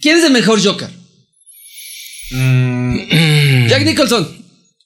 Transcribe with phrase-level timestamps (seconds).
[0.00, 0.88] ¿Quién es el mejor Joker?
[2.30, 4.44] Mm, Jack Nicholson.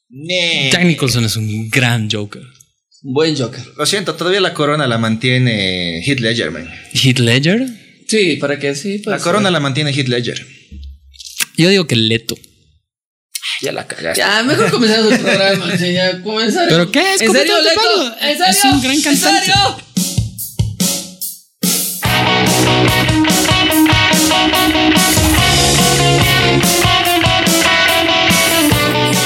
[0.08, 0.70] nee.
[0.72, 2.42] Jack Nicholson es un gran Joker.
[3.02, 3.62] Buen Joker.
[3.76, 6.68] Lo siento, todavía la corona la mantiene Heath Ledger, man.
[6.94, 7.66] Heath Ledger.
[8.08, 9.02] Sí, para que sí.
[9.04, 10.46] La corona la mantiene Heath Ledger.
[11.56, 12.36] Yo digo que Leto.
[13.60, 14.18] Ya la cagaste.
[14.20, 15.76] Ya, mejor comenzamos el programa.
[15.78, 16.68] sí, ya, comenzar.
[16.68, 17.14] ¿Pero qué?
[17.14, 18.16] Es ¿En serio, Leto?
[18.20, 18.44] ¿En serio?
[18.48, 19.38] Es un gran cantante.
[19.38, 19.84] ¿En serio?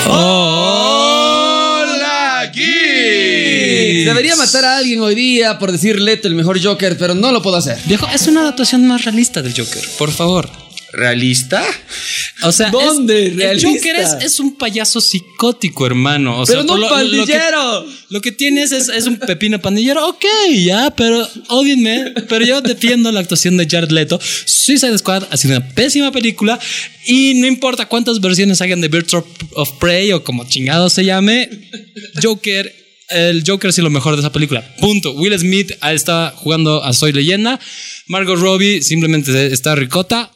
[0.06, 1.80] ¡Hola,
[2.54, 4.04] Geeks!
[4.06, 7.42] Debería matar a alguien hoy día por decir Leto el mejor Joker, pero no lo
[7.42, 7.78] puedo hacer.
[7.86, 10.48] Viejo, es una adaptación más realista del Joker, por favor.
[10.92, 11.62] ¿Realista?
[12.44, 13.26] O sea, ¿Dónde?
[13.26, 13.68] es- el ¿Realista?
[13.70, 16.40] Joker es, es un payaso psicótico, hermano.
[16.40, 17.86] O Pero sea, no lo- lo que- pandillero.
[18.10, 20.24] Lo que tienes es, es un pepino pandillero, ok,
[20.64, 24.18] ya, pero odienme, pero yo defiendo la actuación de Jared Leto.
[24.46, 26.58] Suicide Squad ha sido una pésima película
[27.06, 31.04] y no importa cuántas versiones hagan de Birds of, of Prey o como chingado se
[31.04, 31.50] llame,
[32.22, 32.74] Joker,
[33.10, 34.62] el Joker ha sido lo mejor de esa película.
[34.80, 35.12] Punto.
[35.12, 37.60] Will Smith está jugando a Soy Leyenda,
[38.06, 40.32] Margot Robbie simplemente está ricota.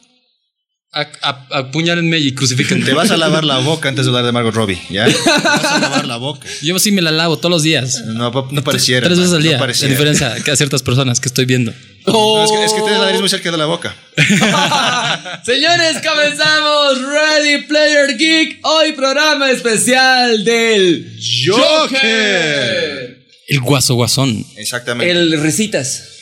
[0.93, 2.85] Apuñálenme y crucifíquenme.
[2.85, 5.05] Te vas a lavar la boca antes de hablar de Margot Robbie, ¿ya?
[5.05, 6.47] Te vas a lavar la boca.
[6.61, 8.03] Yo sí me la lavo todos los días.
[8.05, 9.07] No, no pareciera.
[9.07, 9.53] Tres veces al día.
[9.53, 9.87] No pareciera.
[9.87, 11.73] a diferencia que a ciertas personas que estoy viendo.
[12.05, 13.95] No, es, que, es que tienes la nariz muy cerca de la boca.
[15.43, 18.59] Señores, comenzamos Ready Player Geek.
[18.61, 23.17] Hoy programa especial del Joker.
[23.47, 24.45] El guaso guasón.
[24.57, 25.11] Exactamente.
[25.11, 26.12] El Recitas.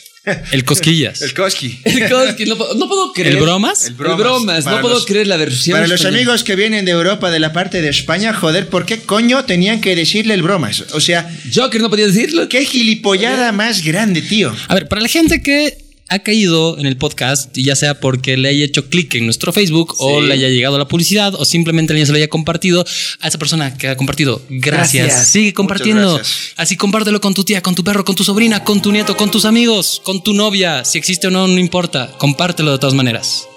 [0.52, 1.20] El cosquillas.
[1.22, 1.80] El Koski.
[1.84, 3.34] El Koski, no, puedo- no puedo creer.
[3.36, 3.86] ¿El bromas?
[3.86, 4.18] El El bromas.
[4.18, 4.64] bromas.
[4.64, 5.76] Para No puedo los- creer la versión.
[5.76, 8.98] Para los amigos que vienen de Europa, de la parte de España, joder, ¿por qué
[9.00, 10.84] coño tenían que decirle el bromas?
[10.92, 12.48] O sea, Joker no podía decirlo.
[12.48, 14.54] qué gilipollada más grande, tío.
[14.68, 15.78] A ver, para la gente que
[16.12, 19.50] ha caído en el podcast, y ya sea porque le haya hecho clic en nuestro
[19.50, 22.84] Facebook o le haya llegado la publicidad o simplemente alguien se lo haya compartido,
[23.20, 25.06] a esa persona que ha compartido, gracias.
[25.06, 25.28] Gracias.
[25.28, 26.16] Sigue compartiendo.
[26.16, 26.52] gracias.
[26.56, 29.30] Así compártelo con tu tía, con tu perro, con tu sobrina, con tu nieto, con
[29.30, 30.84] tus amigos, con tu novia.
[30.84, 32.12] Si existe o no, no importa.
[32.18, 33.48] Compártelo de todas maneras.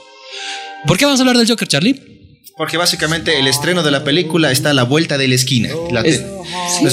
[0.88, 2.15] ¿Por qué vamos a hablar del Joker, Charlie?
[2.58, 5.70] Porque básicamente el estreno de la película está a la vuelta de la esquina.
[5.92, 6.24] La, Es-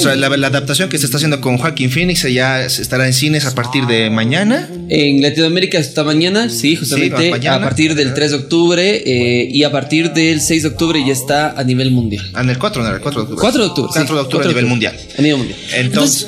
[0.01, 3.45] sea, la- la adaptación que se está haciendo con Joaquín Phoenix ya estará en cines
[3.45, 4.67] a partir de mañana.
[4.89, 7.55] En Latinoamérica esta mañana, sí, justamente Sí, mañana.
[7.55, 11.13] a partir del 3 de octubre eh, y a partir del 6 de octubre ya
[11.13, 12.29] está a nivel mundial.
[12.33, 13.39] Ah, en el 4, no, el 4 de octubre.
[13.41, 13.89] 4 de octubre.
[13.93, 14.97] 4 sí, de octubre a nivel mundial.
[15.17, 15.59] A nivel mundial.
[15.75, 16.27] Entonces,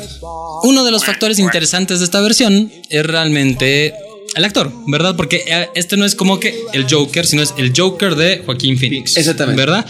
[0.64, 3.94] Uno de los factores interesantes de esta versión es realmente
[4.36, 5.16] el actor, ¿verdad?
[5.16, 8.78] Porque eh, este no es como que el Joker, sino es el Joker de Joaquín
[8.78, 9.18] Phoenix.
[9.18, 9.62] Exactamente.
[9.62, 9.86] ¿Verdad?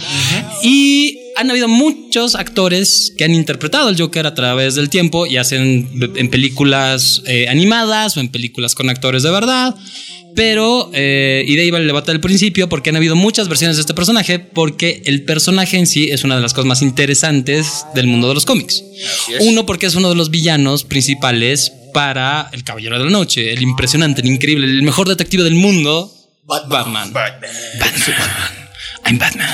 [0.63, 5.43] Y han habido muchos actores que han interpretado al Joker a través del tiempo, ya
[5.43, 9.75] sean en películas eh, animadas o en películas con actores de verdad.
[10.35, 13.77] Pero, eh, y de ahí va el debate del principio, porque han habido muchas versiones
[13.77, 17.85] de este personaje, porque el personaje en sí es una de las cosas más interesantes
[17.95, 18.83] del mundo de los cómics.
[19.39, 23.61] Uno, porque es uno de los villanos principales para El Caballero de la Noche, el
[23.61, 26.11] impresionante, el increíble, el mejor detective del mundo,
[26.43, 27.13] Batman.
[27.13, 27.51] Batman.
[29.05, 29.47] I'm Batman.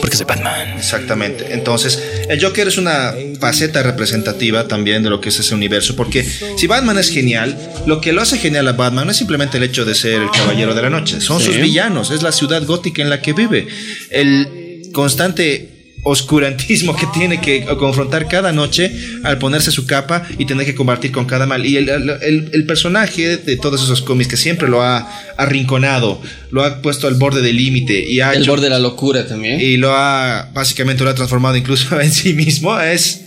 [0.00, 0.78] Porque soy Batman.
[0.78, 1.52] Exactamente.
[1.52, 6.24] Entonces, el Joker es una faceta representativa también de lo que es ese universo, porque
[6.24, 7.56] si Batman es genial,
[7.86, 10.30] lo que lo hace genial a Batman no es simplemente el hecho de ser el
[10.32, 13.68] caballero de la noche, son sus villanos, es la ciudad gótica en la que vive,
[14.10, 15.77] el constante
[16.10, 18.92] oscurantismo que tiene que confrontar cada noche
[19.24, 21.64] al ponerse su capa y tener que combatir con cada mal.
[21.66, 26.20] Y el, el- el personaje de todos esos cómics que siempre lo ha arrinconado,
[26.50, 29.26] lo ha puesto al borde del límite y ha El hecho- borde de la locura
[29.26, 29.60] también.
[29.60, 33.22] y lo ha básicamente lo ha transformado incluso en sí mismo es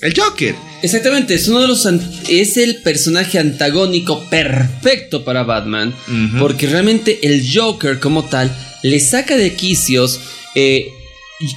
[0.00, 0.54] el Joker.
[0.82, 1.86] Exactamente, es uno de los
[2.28, 5.94] es el personaje antagónico perfecto para Batman,
[6.38, 8.50] porque realmente el Joker como tal
[8.82, 10.18] le saca de quicios
[10.54, 10.88] eh,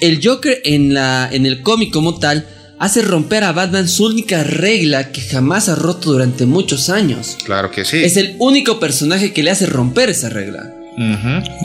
[0.02, 2.48] el Joker en la en el cómic como tal
[2.80, 7.38] hace romper a Batman su única regla que jamás ha roto durante muchos años.
[7.46, 7.98] Claro que sí.
[7.98, 10.74] Es el único personaje que le hace romper esa regla.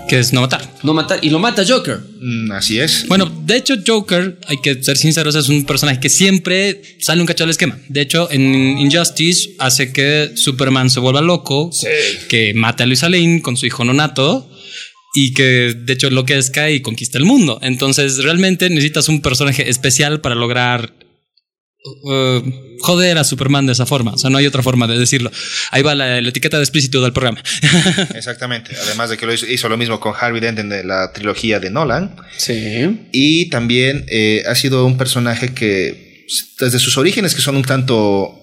[0.09, 0.63] Que es no matar.
[0.83, 2.01] no matar y lo mata Joker.
[2.21, 3.07] Mm, así es.
[3.09, 7.27] Bueno, de hecho, Joker, hay que ser sinceros, es un personaje que siempre sale un
[7.27, 7.79] cacho del esquema.
[7.89, 11.71] De hecho, en Injustice hace que Superman se vuelva loco,
[12.29, 14.49] que mate a Luisa Lane con su hijo nonato
[15.15, 17.59] y que de hecho enloquezca y conquista el mundo.
[17.63, 20.93] Entonces, realmente necesitas un personaje especial para lograr
[22.05, 22.51] uh,
[22.81, 24.13] joder a Superman de esa forma.
[24.13, 25.31] O sea, no hay otra forma de decirlo.
[25.71, 27.43] Ahí va la, la etiqueta de explícito del programa.
[28.15, 28.73] Exactamente.
[28.87, 31.71] Además de que lo hizo, hizo lo mismo con Harvey Dent en la trilogía de
[31.71, 32.17] Nolan.
[32.37, 33.09] Sí.
[33.13, 36.27] Y también eh, ha sido un personaje que
[36.61, 38.35] desde sus orígenes que son un tanto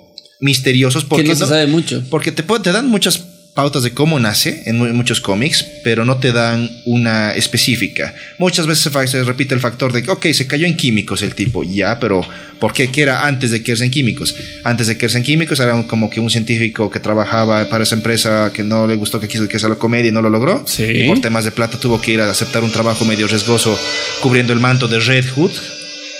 [0.42, 2.04] misteriosos Que porque no se no- sabe mucho.
[2.10, 3.20] porque te, te dan muchas
[3.56, 8.14] pautas de cómo nace en mu- muchos cómics, pero no te dan una específica.
[8.38, 11.64] Muchas veces se, repite el factor de que, ok, se cayó en químicos el tipo,
[11.64, 12.22] ya, pero
[12.60, 12.92] ¿por qué?
[12.92, 14.36] ¿Qué era antes de caerse en químicos?
[14.66, 18.52] Antes de caerse en químicos era como que un científico que trabajaba para esa empresa
[18.54, 20.66] que no le gustó que quiso que sea la comedia y no lo logró.
[20.68, 20.84] Sí.
[20.84, 23.80] Y por temas de plata tuvo que ir a aceptar un trabajo medio riesgoso
[24.22, 25.52] cubriendo el manto de Red Hood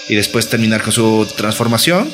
[0.08, 2.08] y después terminar con su transformación.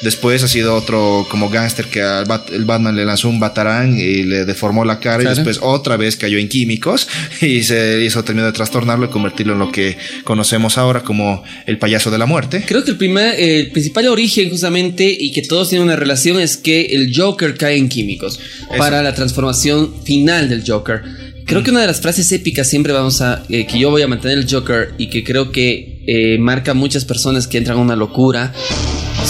[0.00, 3.98] Después ha sido otro como gángster que al Bat- el Batman le lanzó un batarán
[3.98, 5.32] y le deformó la cara Claro.
[5.32, 7.08] y después otra vez cayó en químicos
[7.40, 11.78] y se hizo terminó de trastornarlo y convertirlo en lo que conocemos ahora como el
[11.78, 12.64] payaso de la muerte.
[12.66, 16.56] Creo que el primer, el principal origen justamente y que todos tienen una relación es
[16.56, 18.38] que el Joker cae en químicos
[18.76, 21.02] para la transformación final del Joker.
[21.44, 24.06] Creo que una de las frases épicas siempre vamos a eh, que yo voy a
[24.06, 27.80] mantener el Joker y que creo que eh, marca a muchas personas que entran a
[27.80, 28.52] una locura.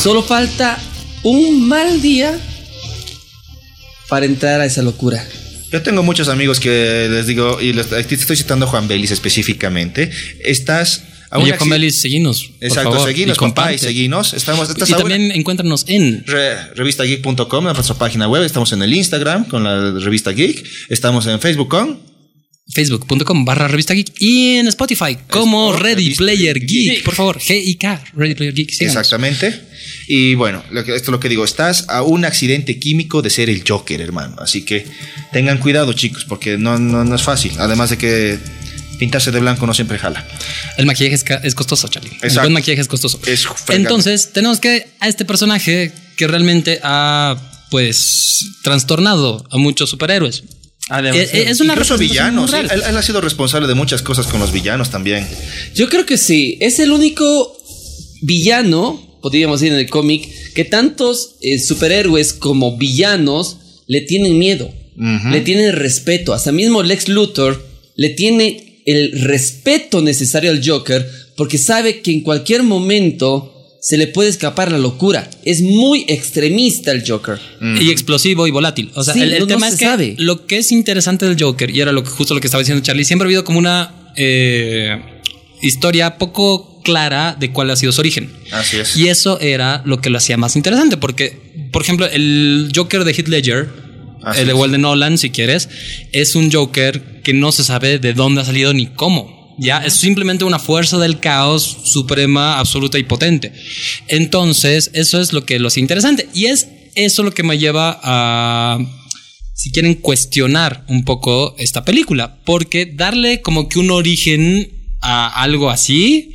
[0.02, 0.78] Solo falta
[1.22, 2.38] un mal día
[4.08, 5.26] para entrar a esa locura.
[5.70, 8.88] Yo tengo muchos amigos que les digo, y les, aquí te estoy citando a Juan
[8.88, 10.10] Belis específicamente,
[10.42, 12.52] estás a Oye, Juan Belis, seguinos.
[12.60, 14.32] Exacto, favor, seguinos, y papá, y seguinos.
[14.32, 18.44] Estamos, estás Y a una- también encuéntranos en Re- revistageek.com, nuestra página web.
[18.44, 20.64] Estamos en el Instagram con la revista Geek.
[20.88, 22.00] Estamos en Facebook con.
[22.72, 26.68] facebook.com barra revista geek y en Spotify como Ready Player Geek.
[26.94, 27.02] Geek.
[27.04, 28.70] Por favor, G-I-K, Ready Player Geek.
[28.70, 28.96] síganos.
[28.96, 29.67] Exactamente.
[30.10, 31.44] Y bueno, lo que, esto es lo que digo.
[31.44, 34.36] Estás a un accidente químico de ser el Joker, hermano.
[34.38, 34.86] Así que
[35.32, 37.52] tengan cuidado, chicos, porque no, no, no es fácil.
[37.58, 38.38] Además de que
[38.98, 40.26] pintarse de blanco no siempre jala.
[40.78, 42.10] El maquillaje es, es costoso, Charlie.
[42.10, 42.40] El Exacto.
[42.40, 43.20] buen maquillaje es costoso.
[43.26, 43.46] Es.
[43.68, 47.36] Entonces, tenemos que a este personaje que realmente ha,
[47.70, 50.42] pues, trastornado a muchos superhéroes.
[50.90, 52.50] Eh, eh, es una Incluso villanos.
[52.54, 55.28] Él, él ha sido responsable de muchas cosas con los villanos también.
[55.74, 56.56] Yo creo que sí.
[56.62, 57.54] Es el único
[58.22, 64.70] villano, podríamos decir en el cómic, que tantos eh, superhéroes como villanos le tienen miedo,
[64.96, 66.32] le tienen respeto.
[66.34, 67.64] Hasta mismo Lex Luthor
[67.96, 74.08] le tiene el respeto necesario al Joker porque sabe que en cualquier momento se le
[74.08, 75.30] puede escapar la locura.
[75.44, 77.38] Es muy extremista el Joker.
[77.80, 78.90] Y explosivo y volátil.
[78.94, 80.14] O sea, Sí, el, el no- no tema se es que sabe.
[80.18, 82.82] lo que es interesante del Joker, y era lo que, justo lo que estaba diciendo
[82.82, 85.17] Charlie, siempre ha habido como una eh,
[85.62, 88.32] historia poco clara de cuál ha sido su origen.
[88.50, 88.96] Así es.
[88.96, 93.12] Y eso era lo que lo hacía más interesante, porque, por ejemplo, el Joker de
[93.12, 93.68] Heath Ledger,
[94.22, 95.68] Así el de de Nolan, si quieres,
[96.12, 99.38] es un Joker que no se sabe de dónde ha salido ni cómo.
[99.58, 103.52] Ya es simplemente una fuerza del caos suprema, absoluta y potente.
[104.06, 106.28] Entonces, eso es lo que lo hace interesante.
[106.32, 108.78] Y es eso lo que me lleva a,
[109.54, 112.38] si quieren, cuestionar un poco esta película.
[112.44, 116.32] Porque darle como que un origen a algo así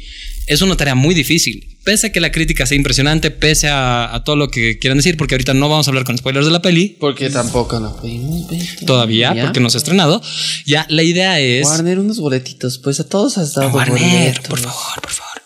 [0.47, 1.69] es una tarea muy difícil.
[1.83, 5.17] Pese a que la crítica sea impresionante, pese a, a todo lo que quieran decir,
[5.17, 8.47] porque ahorita no vamos a hablar con spoilers de la peli, Porque tampoco lo pudimos
[8.49, 9.43] ver todavía, Ya.
[9.43, 10.21] porque no se ha estrenado.
[10.65, 11.65] Ya, la idea es...
[11.67, 12.77] Warner, unos boletitos.
[12.77, 14.47] Pues a todos has dado Warner, boletos.
[14.47, 15.41] por favor, por favor.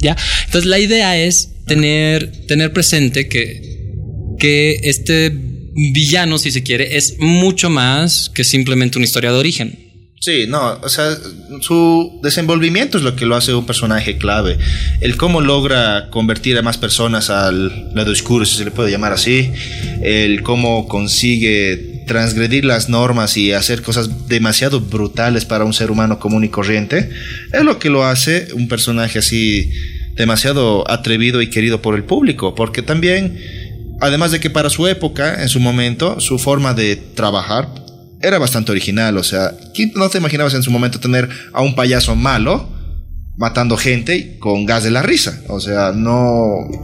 [0.00, 0.16] Ya.
[0.46, 3.92] Entonces la idea es tener, tener presente que,
[4.40, 5.30] que este
[5.74, 9.81] villano, si se quiere, es mucho más que simplemente una historia de origen.
[10.22, 11.16] Sí, no, o sea,
[11.62, 14.56] su desenvolvimiento es lo que lo hace un personaje clave.
[15.00, 19.12] El cómo logra convertir a más personas al lado oscuro, si se le puede llamar
[19.12, 19.50] así.
[20.00, 26.20] El cómo consigue transgredir las normas y hacer cosas demasiado brutales para un ser humano
[26.20, 27.10] común y corriente.
[27.52, 29.72] Es lo que lo hace un personaje así
[30.14, 32.54] demasiado atrevido y querido por el público.
[32.54, 33.40] Porque también,
[34.00, 37.81] además de que para su época, en su momento, su forma de trabajar
[38.22, 41.74] era bastante original, o sea, ¿quién no te imaginabas en su momento tener a un
[41.74, 42.68] payaso malo
[43.36, 45.42] matando gente con gas de la risa?
[45.48, 46.20] O sea, no,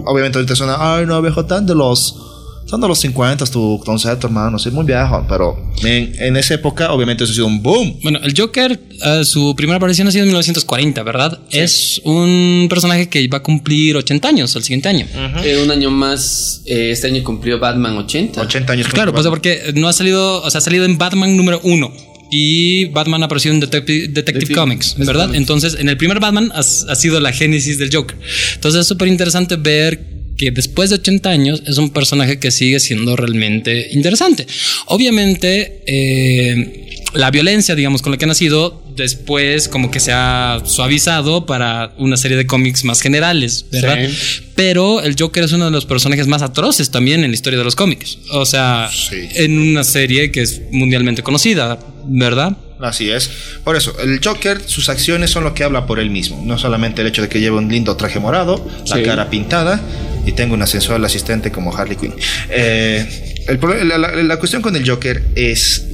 [0.04, 2.37] obviamente ahorita suena, ay, no, viejo, tan de los,
[2.68, 6.92] son de los 50 tu concepto, hermano, sí, muy viejo, pero en, en esa época,
[6.92, 7.98] obviamente eso ha sido un boom.
[8.02, 11.38] Bueno, el Joker, eh, su primera aparición ha sido en 1940, ¿verdad?
[11.50, 15.06] Es un personaje que va a cumplir 80 años el siguiente año.
[15.42, 18.40] Eh, un año más, eh, este año cumplió Batman 80.
[18.42, 18.88] 80 años.
[18.88, 21.90] Claro, pues porque no ha salido, o sea, ha salido en Batman número uno.
[22.30, 25.22] Y Batman apareció en Detective, Detective Detective- Comics, ¿verdad?
[25.28, 25.38] Comics.
[25.38, 26.62] Entonces, en el primer Batman ha, ha
[26.94, 28.18] sido la génesis del Joker.
[28.56, 32.80] Entonces, es súper interesante ver que después de 80 años es un personaje que sigue
[32.80, 34.46] siendo realmente interesante.
[34.86, 40.60] Obviamente, eh, la violencia, digamos, con la que ha nacido, después como que se ha
[40.64, 43.98] suavizado para una serie de cómics más generales, ¿verdad?
[44.10, 44.42] Sí.
[44.54, 47.64] Pero el Joker es uno de los personajes más atroces también en la historia de
[47.64, 48.18] los cómics.
[48.32, 49.16] O sea, Sí.
[49.36, 52.56] en una serie que es mundialmente conocida, ¿verdad?
[52.80, 53.30] Así es.
[53.64, 56.40] Por eso, el Joker, sus acciones son lo que habla por él mismo.
[56.44, 59.02] No solamente el hecho de que lleve un lindo traje morado, la Sí.
[59.02, 59.80] cara pintada
[60.26, 62.14] y tenga una sensual asistente como Harley Quinn.
[62.50, 63.58] Eh, el
[63.88, 65.84] la, la- la cuestión con el Joker es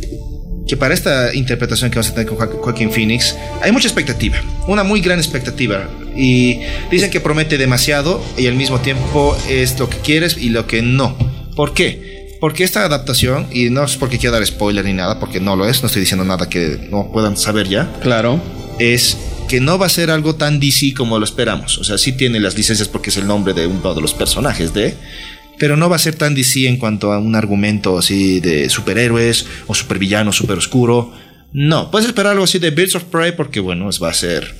[0.66, 4.40] que para esta interpretación que vamos a tener con Jo- Joaquín Phoenix hay mucha expectativa,
[4.66, 5.88] una muy gran expectativa.
[6.16, 6.60] Y
[6.90, 10.80] dicen que promete demasiado y al mismo tiempo es lo que quieres y lo que
[10.82, 11.16] no.
[11.56, 12.13] ¿Por qué?
[12.40, 15.66] Porque esta adaptación, y no es porque quiera dar spoiler ni nada, porque no lo
[15.68, 18.40] es, no estoy diciendo nada que no puedan saber ya, Claro.
[18.78, 19.16] es
[19.48, 21.78] que no va a ser algo tan DC como lo esperamos.
[21.78, 24.72] O sea, sí tiene las licencias porque es el nombre de uno de los personajes
[24.74, 24.94] de,
[25.58, 29.46] pero no va a ser tan DC en cuanto a un argumento así de superhéroes
[29.66, 31.12] o supervillano, super oscuro.
[31.52, 34.54] No, puedes esperar algo así de Birds of Prey porque bueno, es- va a ser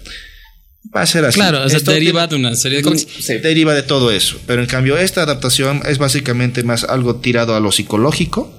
[0.95, 1.35] va a ser así.
[1.39, 3.07] Claro, o sea, Esto deriva de una serie de cómics.
[3.07, 7.55] tiene- deriva de todo eso, pero en cambio esta adaptación es básicamente más algo tirado
[7.55, 8.53] a lo psicológico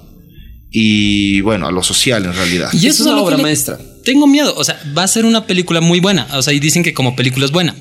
[0.72, 2.70] y bueno, a lo social en realidad.
[2.74, 3.80] Y Es eso una a lo que obra maestra.
[4.04, 6.84] Tengo miedo, o sea, va a ser una película muy buena, o sea, y dicen
[6.84, 7.76] que como película es buena,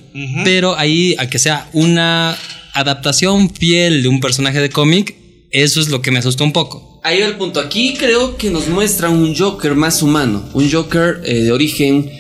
[0.45, 2.37] pero ahí a que sea una
[2.73, 5.17] adaptación fiel de un personaje de cómic,
[5.51, 7.01] eso es lo que me asustó un poco.
[7.05, 7.61] Ahí va el punto.
[7.61, 10.49] Aquí creo que nos muestra un Joker más humano.
[10.55, 12.11] Un Joker eh, de origen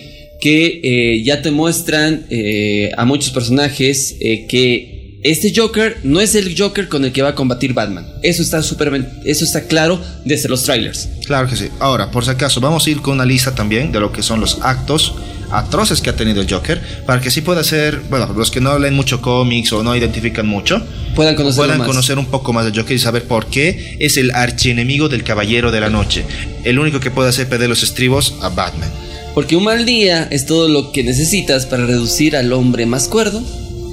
[0.40, 6.34] que eh, ya te muestran eh, a muchos personajes eh, que este Joker no es
[6.34, 8.06] el Joker con el que va a combatir Batman.
[8.22, 11.08] Eso está súper, eso está claro desde los trailers.
[11.24, 11.68] Claro que sí.
[11.80, 14.38] Ahora, por si acaso, vamos a ir con una lista también de lo que son
[14.40, 15.14] los actos
[15.50, 18.78] atroces que ha tenido el Joker, para que sí pueda ser, bueno, los que no
[18.78, 21.86] leen mucho cómics o no identifican mucho, Puedan conocerlo puedan más.
[21.86, 25.70] conocer un poco más del Joker y saber por qué es el archienemigo del Caballero
[25.70, 26.24] de la Noche,
[26.64, 28.90] el único que puede hacer perder los estribos a Batman.
[29.34, 33.42] Porque un mal día es todo lo que necesitas para reducir al hombre más cuerdo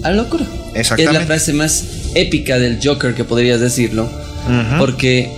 [0.04, 0.46] a locura.
[0.76, 1.04] Exactamente.
[1.04, 4.10] Es la frase más épica del Joker que podrías decirlo.
[4.78, 5.30] Porque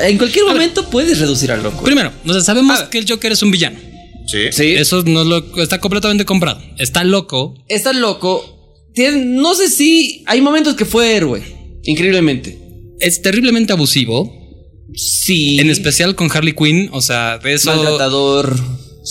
[0.00, 1.82] en cualquier momento puedes reducir al loco.
[1.82, 3.78] Primero, o sea, sabemos que el Joker es un villano.
[4.26, 4.52] Sí.
[4.52, 4.74] Sí.
[4.74, 6.60] Eso no lo, está completamente comprado.
[6.76, 7.54] Está loco.
[7.68, 8.84] Está loco.
[8.94, 11.42] Tiene- no sé si hay momentos que fue héroe.
[11.84, 12.58] Increíblemente.
[13.00, 14.34] Es terriblemente abusivo.
[14.94, 15.58] Sí.
[15.60, 16.90] En especial con Harley Quinn.
[16.92, 17.74] O sea, de eso.
[17.74, 18.54] Maltratador.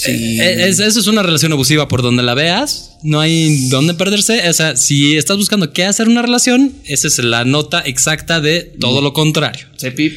[0.05, 0.39] Sí.
[0.39, 2.91] Eh, es- eso es una relación abusiva por donde la veas.
[3.03, 4.47] No hay dónde perderse.
[4.49, 8.61] O sea, si estás buscando qué hacer una relación, esa es la nota exacta de
[8.79, 9.67] todo lo contrario.
[9.77, 10.13] Sí, Pip.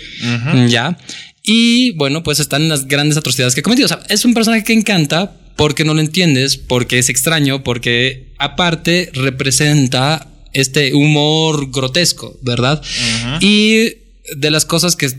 [0.68, 0.98] Ya.
[1.42, 3.86] Y bueno, pues están las grandes atrocidades que ha cometido.
[3.86, 8.32] O sea, es un personaje que encanta porque no lo entiendes, porque es extraño, porque
[8.38, 12.82] aparte representa este humor grotesco, ¿verdad?
[13.40, 13.94] Y
[14.36, 15.10] de las cosas que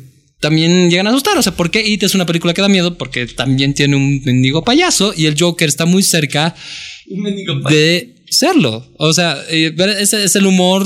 [0.41, 1.37] también llegan a asustar.
[1.37, 2.97] O sea, ¿por qué It es una película que da miedo?
[2.97, 6.53] Porque también tiene un mendigo payaso y el Joker está muy cerca
[7.69, 8.91] de serlo.
[8.97, 10.85] O sea, eh, ese es el humor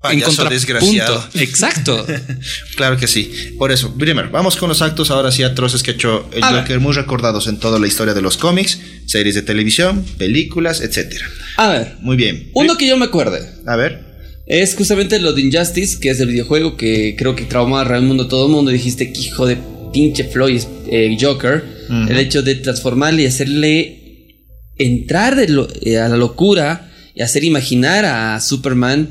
[0.00, 1.24] Payaso desgraciado.
[1.34, 2.06] Exacto.
[2.76, 3.32] Claro que sí.
[3.58, 6.52] Por eso, primero, vamos con los actos ahora sí atroces que ha hecho el A
[6.52, 6.60] ver.
[6.60, 11.26] Joker, muy recordados en toda la historia de los cómics, series de televisión, películas, etcétera.
[11.56, 11.96] A ver.
[12.00, 12.50] Muy bien.
[12.54, 13.40] Uno que yo me acuerde.
[13.66, 14.07] A ver.
[14.48, 18.24] Es justamente lo de Injustice, que es el videojuego que creo que traumó a Raimundo
[18.24, 18.70] a todo el mundo.
[18.70, 19.58] Dijiste que hijo de
[19.92, 21.62] pinche Floyd eh, Joker.
[22.08, 24.36] El hecho de transformarle y hacerle
[24.78, 29.08] entrar de lo- eh, a la locura y hacer imaginar a Superman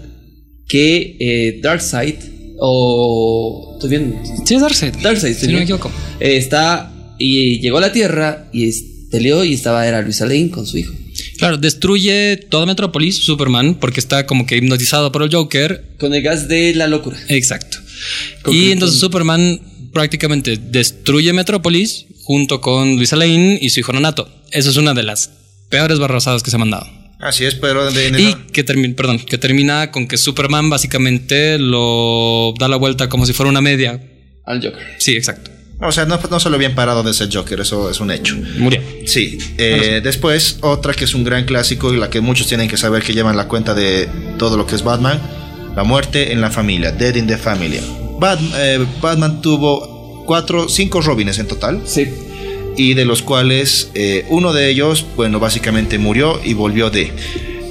[0.68, 2.16] que eh, Darkseid
[2.60, 3.74] o.
[3.76, 4.16] ¿Estoy bien?
[4.46, 4.94] Sí, es Darkseid.
[5.02, 5.64] Darkseid, si no me bien.
[5.64, 5.92] equivoco.
[6.20, 10.50] Eh, está y llegó a la Tierra y es- peleó y estaba era Luisa Lane
[10.50, 10.94] con su hijo.
[11.38, 15.84] Claro, destruye toda Metrópolis, Superman, porque está como que hipnotizado por el Joker.
[16.00, 17.18] Con el gas de la locura.
[17.30, 17.78] Exacto.
[18.42, 19.60] Con- y entonces Superman
[19.94, 24.30] prácticamente destruye Metrópolis junto con Luisa Lane y su hijo Nonato.
[24.52, 25.30] Eso es una de las
[25.70, 26.88] peores barrazadas que se han mandado.
[27.20, 31.58] Así es, pero de- de- Y que termina, perdón, que termina con que Superman básicamente
[31.58, 34.00] lo da la vuelta como si fuera una media.
[34.46, 34.82] Al Joker.
[35.00, 35.50] Sí, exacto.
[35.80, 38.36] O sea, no, no solo bien parado de ese Joker, eso es un hecho.
[38.58, 38.82] Murió.
[39.06, 39.38] Sí.
[39.58, 43.04] eh, después, otra que es un gran clásico y la que muchos tienen que saber
[43.04, 45.22] que llevan la cuenta de todo lo que es Batman,
[45.76, 47.80] la muerte en la familia, Dead in the Family.
[48.56, 51.82] Eh, Batman tuvo cuatro, cinco Robines en total.
[51.86, 52.08] Sí.
[52.76, 57.12] y de los cuales eh, uno de ellos, bueno, básicamente murió y volvió de.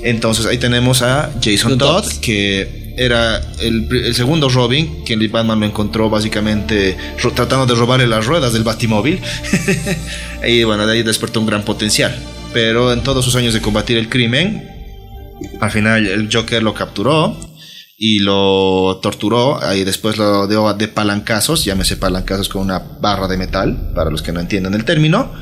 [0.03, 5.67] Entonces ahí tenemos a Jason Todd, que era el, segundo Robin, que el Batman lo
[5.67, 6.97] encontró básicamente
[7.35, 9.21] tratando de robarle las ruedas del Batimóvil.
[10.47, 12.15] y bueno, de ahí despertó un gran potencial.
[12.53, 14.71] Pero en todos sus años de combatir el crimen,
[15.61, 17.37] al final el Joker lo capturó
[17.99, 23.37] y lo torturó y después lo dio de palancazos, llámese palancazos con una barra de
[23.37, 25.33] metal, para los que no entienden el término.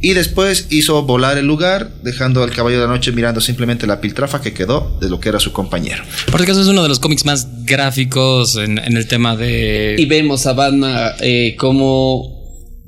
[0.00, 4.00] Y después hizo volar el lugar, dejando al Caballero de la Noche mirando simplemente la
[4.00, 6.04] piltrafa que quedó de lo que era su compañero.
[6.30, 9.96] Porque eso es uno de los cómics más gráficos en, en el tema de...
[9.98, 12.35] Y vemos a Batman eh, como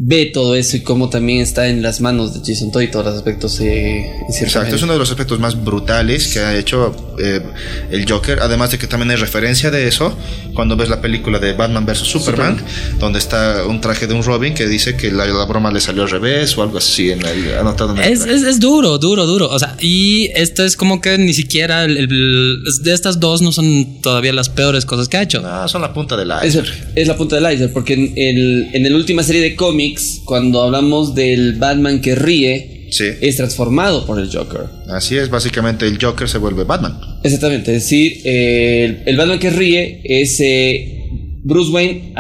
[0.01, 3.07] ve todo eso y cómo también está en las manos de Jason Todd y todos
[3.07, 4.09] los aspectos eh,
[4.41, 7.43] Exacto, es uno de los aspectos más brutales que ha hecho eh,
[7.91, 10.17] el Joker, además de que también hay referencia de eso
[10.55, 11.99] cuando ves la película de Batman vs.
[11.99, 12.65] Superman,
[13.01, 16.11] donde está un traje de un Robin que dice que la, broma le salió al
[16.11, 19.49] revés o algo así en el, anotado en el es, es, duro, duro, duro.
[19.49, 24.33] O sea, y esto es como que ni siquiera de estas dos no son todavía
[24.33, 25.41] las peores cosas que ha hecho.
[25.41, 26.73] No, son la punta del iceberg.
[26.95, 29.88] Es, la punta del iceberg, porque en, el, en la última serie de cómics
[30.25, 32.89] cuando hablamos del Batman que ríe,
[33.21, 34.63] es transformado por el Joker.
[34.89, 36.99] Así es, básicamente el Joker se vuelve Batman.
[37.23, 41.09] Exactamente, es decir, el, Batman que ríe es eh,
[41.45, 42.15] Bruce Wayne.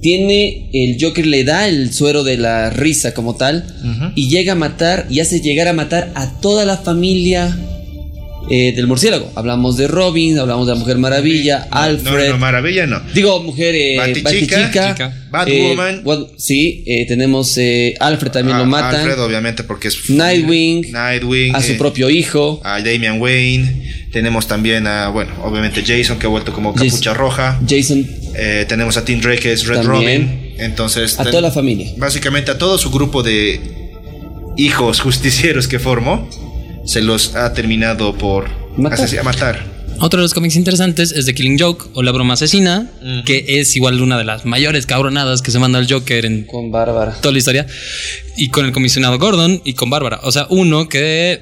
[0.00, 3.64] tiene el Joker le da el suero de la risa como tal
[4.14, 7.56] y llega a matar y hace llegar a matar a toda la familia
[8.48, 9.30] eh, del murciélago.
[9.34, 12.30] Hablamos de Robin, hablamos de la Mujer Maravilla, Alfred.
[12.30, 13.00] No, Maravilla no.
[13.12, 16.02] Digo, Mujer eh, Batichica, Batwoman.
[16.06, 17.58] Eh, sí, eh, tenemos
[18.00, 19.00] Alfred también lo ah, matan.
[19.00, 20.92] Alfred, obviamente, porque es Nightwing.
[20.92, 21.54] Nightwing.
[21.54, 22.60] A su propio hijo.
[22.64, 24.06] A Damian Wayne.
[24.12, 27.60] Tenemos también a, bueno, obviamente Jason, que ha vuelto como capucha roja.
[27.68, 28.06] Jason.
[28.68, 30.54] tenemos a Tim Drake, que es Red Robin.
[30.58, 31.18] Entonces.
[31.18, 31.92] A toda la familia.
[31.96, 33.60] Básicamente a todo su grupo de
[34.56, 36.28] hijos justicieros que formó
[36.86, 39.24] se los ha terminado por matar.
[39.24, 39.76] matar.
[39.98, 42.90] Otro de los cómics interesantes es The Killing Joke o La Broma Asesina,
[43.24, 46.70] que es igual una de las mayores cabronadas que se manda el Joker en con
[46.70, 47.12] Bárbara.
[47.20, 47.66] Toda la historia.
[48.36, 50.20] Y con el comisionado Gordon y con Bárbara.
[50.22, 51.40] O sea, uno que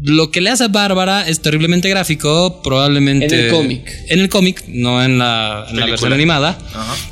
[0.00, 3.26] lo que le hace a Bárbara es terriblemente gráfico, probablemente.
[3.26, 3.92] En el cómic.
[4.08, 6.58] En el cómic, no en la, versión animada.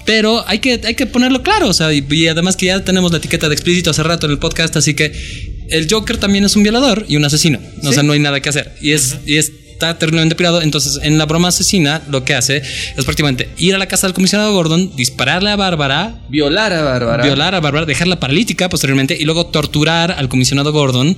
[0.05, 1.69] Pero hay que, hay que ponerlo claro.
[1.69, 4.39] O sea, y, además que ya tenemos la etiqueta de explícito hace rato en el
[4.39, 5.13] podcast, así que
[5.69, 7.59] el Joker también es un violador y un asesino.
[7.85, 8.73] O sea, no hay nada que hacer.
[8.81, 9.37] Y es, y
[9.83, 10.63] está terriblemente privado.
[10.63, 14.15] Entonces, en la broma asesina, lo que hace es prácticamente ir a la casa del
[14.15, 19.25] comisionado Gordon, dispararle a Bárbara, violar a Bárbara, violar a Bárbara, dejarla paralítica posteriormente y
[19.25, 21.17] luego torturar al comisionado Gordon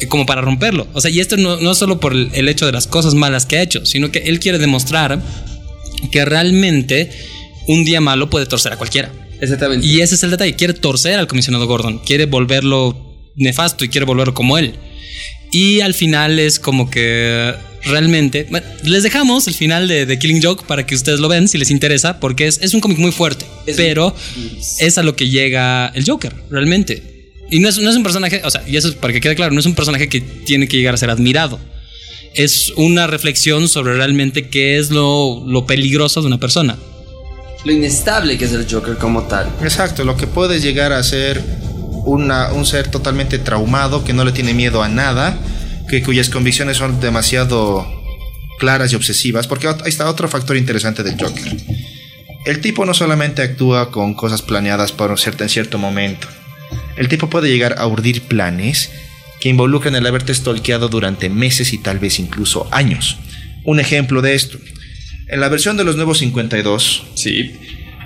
[0.00, 0.86] eh, como para romperlo.
[0.92, 3.58] O sea, y esto no, no solo por el, hecho de las cosas malas que
[3.58, 5.20] ha hecho, sino que él quiere demostrar
[6.12, 7.10] que realmente
[7.66, 9.10] un día malo puede torcer a cualquiera.
[9.40, 9.86] Exactamente.
[9.86, 10.54] Y ese es el detalle.
[10.54, 11.98] Quiere torcer al comisionado Gordon.
[11.98, 14.74] Quiere volverlo nefasto y quiere volverlo como él.
[15.52, 17.54] Y al final es como que
[17.84, 18.46] realmente.
[18.84, 22.20] les dejamos el final de, Killing Joke para que ustedes lo ven si les interesa,
[22.20, 24.14] porque es, es un cómic muy fuerte, pero
[24.78, 27.34] es a lo que llega el Joker, realmente.
[27.50, 29.34] Y no es, no es un personaje, o sea, y eso es para que quede
[29.34, 31.58] claro, no es un personaje que tiene que llegar a ser admirado.
[32.34, 36.78] Es una reflexión sobre realmente qué es lo, lo peligroso de una persona.
[37.64, 39.50] Lo inestable que es el Joker como tal.
[39.62, 41.42] Exacto, lo que puede llegar a ser
[42.04, 45.38] un ser totalmente traumado, que no le tiene miedo a nada,
[45.88, 47.86] que cuyas convicciones son demasiado
[48.58, 51.56] claras y obsesivas, porque ahí está otro factor interesante del Joker.
[52.46, 56.28] El tipo no solamente actúa con cosas planeadas para un cierto, en cierto momento.
[56.96, 58.90] El tipo puede llegar a urdir planes
[59.40, 63.18] que involucran el haberte stalkeado durante meses y tal vez incluso años.
[63.64, 64.58] Un ejemplo de esto.
[65.28, 67.52] En la versión de los nuevos 52, sí.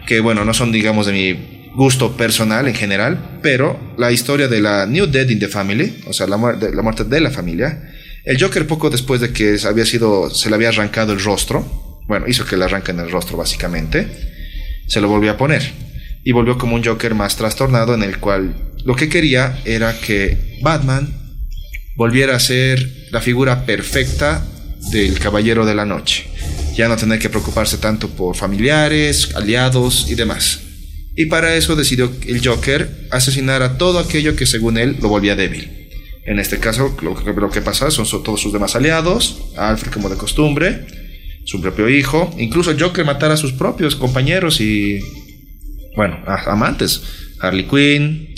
[0.07, 4.61] que bueno, no son digamos de mi gusto personal en general, pero la historia de
[4.61, 7.91] la New Dead in the Family, o sea, la, la muerte de la familia,
[8.25, 12.57] el Joker poco después de que se le había arrancado el rostro, bueno, hizo que
[12.57, 14.09] le arranquen el rostro básicamente,
[14.87, 15.63] se lo volvió a poner
[16.23, 20.59] y volvió como un Joker más trastornado en el cual lo que quería era que
[20.63, 21.09] Batman
[21.97, 24.45] volviera a ser la figura perfecta
[24.91, 26.27] del Caballero de la Noche.
[26.75, 30.61] Ya no tener que preocuparse tanto por familiares, aliados y demás.
[31.17, 35.37] Y para eso decidió el Joker asesinar a todo aquello que según él lo volvía
[35.37, 35.71] débil.
[36.27, 40.87] En este caso, lo, que pasa son todos sus demás aliados, Alfred como de costumbre,
[41.45, 45.01] su propio hijo, incluso el Joker matar a sus propios compañeros y,
[45.95, 47.03] bueno, amantes,
[47.41, 48.35] Harley Quinn,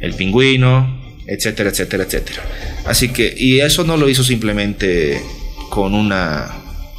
[0.00, 2.42] el pingüino, etcétera, etcétera, etcétera.
[2.86, 5.22] Así que, y eso no lo hizo simplemente
[5.68, 6.50] con una,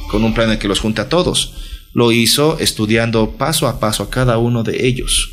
[0.08, 4.02] con un plan en que los junte a todos lo hizo estudiando paso a paso
[4.02, 5.30] a cada uno de ellos,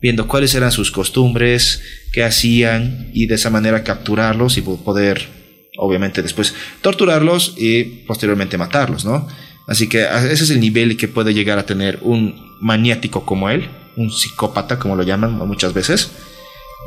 [0.00, 1.82] viendo cuáles eran sus costumbres,
[2.12, 5.28] qué hacían y de esa manera capturarlos y poder,
[5.76, 9.28] obviamente, después torturarlos y posteriormente matarlos, ¿no?
[9.66, 13.68] Así que ese es el nivel que puede llegar a tener un maniático como él,
[13.96, 16.10] un psicópata como lo llaman muchas veces,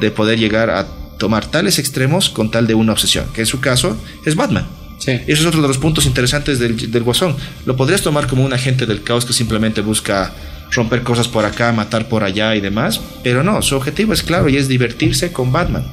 [0.01, 3.61] de poder llegar a tomar tales extremos con tal de una obsesión, que en su
[3.61, 4.67] caso es Batman.
[4.99, 5.11] Sí.
[5.27, 7.35] Eso es otro de los puntos interesantes del, del Guasón.
[7.65, 10.33] Lo podrías tomar como un agente del caos que simplemente busca
[10.73, 14.49] romper cosas por acá, matar por allá y demás, pero no, su objetivo es claro
[14.49, 15.85] y es divertirse con Batman.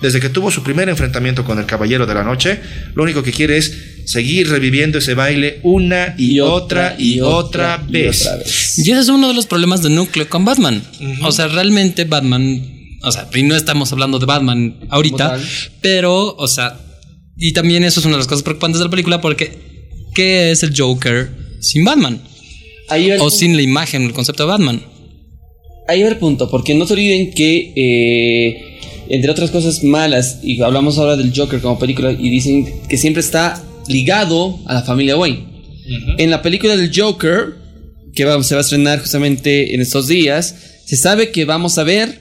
[0.00, 2.60] Desde que tuvo su primer enfrentamiento con el Caballero de la Noche,
[2.94, 3.72] lo único que quiere es
[4.04, 8.28] seguir reviviendo ese baile una y, otra, y otra, vez.
[8.78, 10.82] Y ese es uno de los problemas de núcleo con Batman.
[11.22, 15.38] O sea, realmente Batman, o sea, y no estamos hablando de Batman ahorita,
[15.80, 16.80] pero, o sea,
[17.36, 19.52] y también eso es una de las cosas preocupantes de la película porque
[20.14, 22.22] ¿qué es el Joker sin Batman?
[23.20, 24.82] o sin la imagen, el concepto de Batman.
[25.88, 30.60] Ahí va el punto, porque no se olviden que, eh, entre otras cosas malas, y
[30.60, 35.16] hablamos ahora del Joker como película, y dicen que siempre está ligado a la familia
[35.16, 35.50] Wayne.
[36.18, 37.54] En la película del Joker,
[38.14, 40.54] que se va a estrenar justamente en estos días,
[40.86, 42.20] se sabe que vamos a ver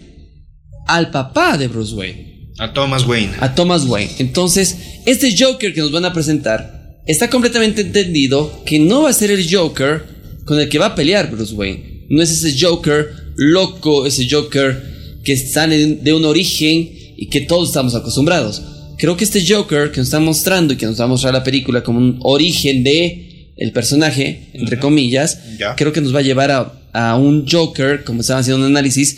[0.87, 2.30] al papá de Bruce Wayne.
[2.57, 3.33] A Thomas Wayne.
[3.39, 4.11] A Thomas Wayne.
[4.19, 9.13] Entonces, este Joker que nos van a presentar está completamente entendido que no va a
[9.13, 10.03] ser el Joker
[10.45, 12.05] con el que va a pelear Bruce Wayne.
[12.09, 14.91] No es ese Joker loco, ese Joker
[15.23, 18.61] que sale de un origen y que todos estamos acostumbrados.
[18.97, 21.43] Creo que este Joker que nos está mostrando y que nos va a mostrar la
[21.43, 25.39] película como un origen de el personaje, entre comillas,
[25.77, 26.51] creo que nos va a llevar
[26.93, 29.17] a, un Joker, como estaban haciendo un análisis,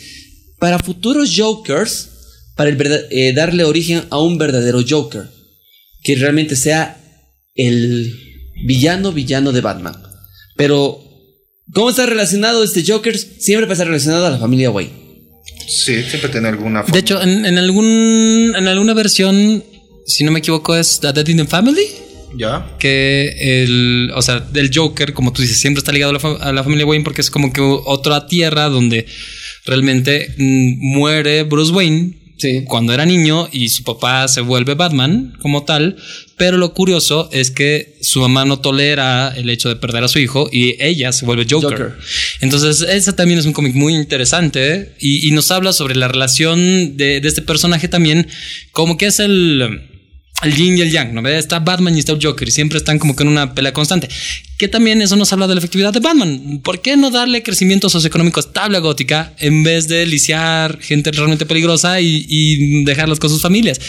[0.58, 2.10] para futuros Jokers,
[2.56, 2.70] para
[3.10, 5.24] eh, darle origen a un verdadero Joker,
[6.02, 7.00] que realmente sea
[7.54, 8.12] el
[8.66, 9.96] villano villano de Batman.
[10.56, 11.04] Pero
[11.72, 13.16] ¿Cómo está relacionado este Joker?
[13.16, 14.92] Siempre pasa relacionado a la familia Wayne.
[15.66, 16.92] Sí, siempre tiene alguna forma.
[16.92, 19.64] De hecho, en, algún, en alguna versión,
[20.06, 21.86] si no me equivoco, es The Dead in the Family.
[22.36, 22.76] Ya.
[22.78, 26.84] Que el, o sea, del Joker, como tú dices, siempre está ligado a la, familia
[26.84, 29.06] Wayne porque es como que otra tierra donde
[29.64, 32.23] realmente mm, muere Bruce Wayne
[32.66, 35.96] cuando era niño y su papá se vuelve Batman como tal,
[36.36, 40.18] pero lo curioso es que su mamá no tolera el hecho de perder a su
[40.18, 41.94] hijo y ella se vuelve Joker.
[42.40, 47.20] Entonces, ese también es un cómic muy interesante y, nos habla sobre la relación de,
[47.20, 48.28] de este personaje también,
[48.72, 49.93] como que es el
[50.44, 51.26] el yin y el yang, ¿no?
[51.28, 54.08] Está Batman y está el Joker y siempre están como que en una pelea constante.
[54.58, 56.60] Que también eso nos habla de la efectividad de Batman.
[56.62, 61.46] ¿Por qué no darle crecimiento socioeconómico a tabla gótica en vez de lisiar gente realmente
[61.46, 63.80] peligrosa y, dejarlas con sus familias?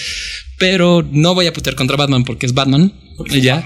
[0.58, 2.94] Pero no voy a putear contra Batman porque es Batman,
[3.30, 3.64] ya.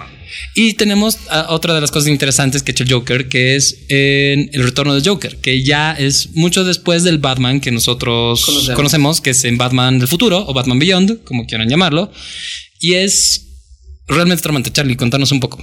[0.56, 3.86] Y tenemos ah, otra de las cosas interesantes que ha hecho el Joker, que es
[3.90, 9.22] en el retorno del Joker, que ya es mucho después del Batman que nosotros conocemos,
[9.22, 12.12] que es en Batman del futuro o Batman Beyond, como quieran llamarlo.
[12.80, 13.46] Y es
[14.08, 14.72] realmente traumante.
[14.72, 15.60] Charlie, contanos un poco.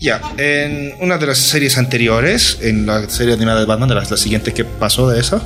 [0.00, 4.04] Ya, en una de las series anteriores, en la serie animada de Batman, de la,
[4.04, 5.40] siguiente que pasó de eso,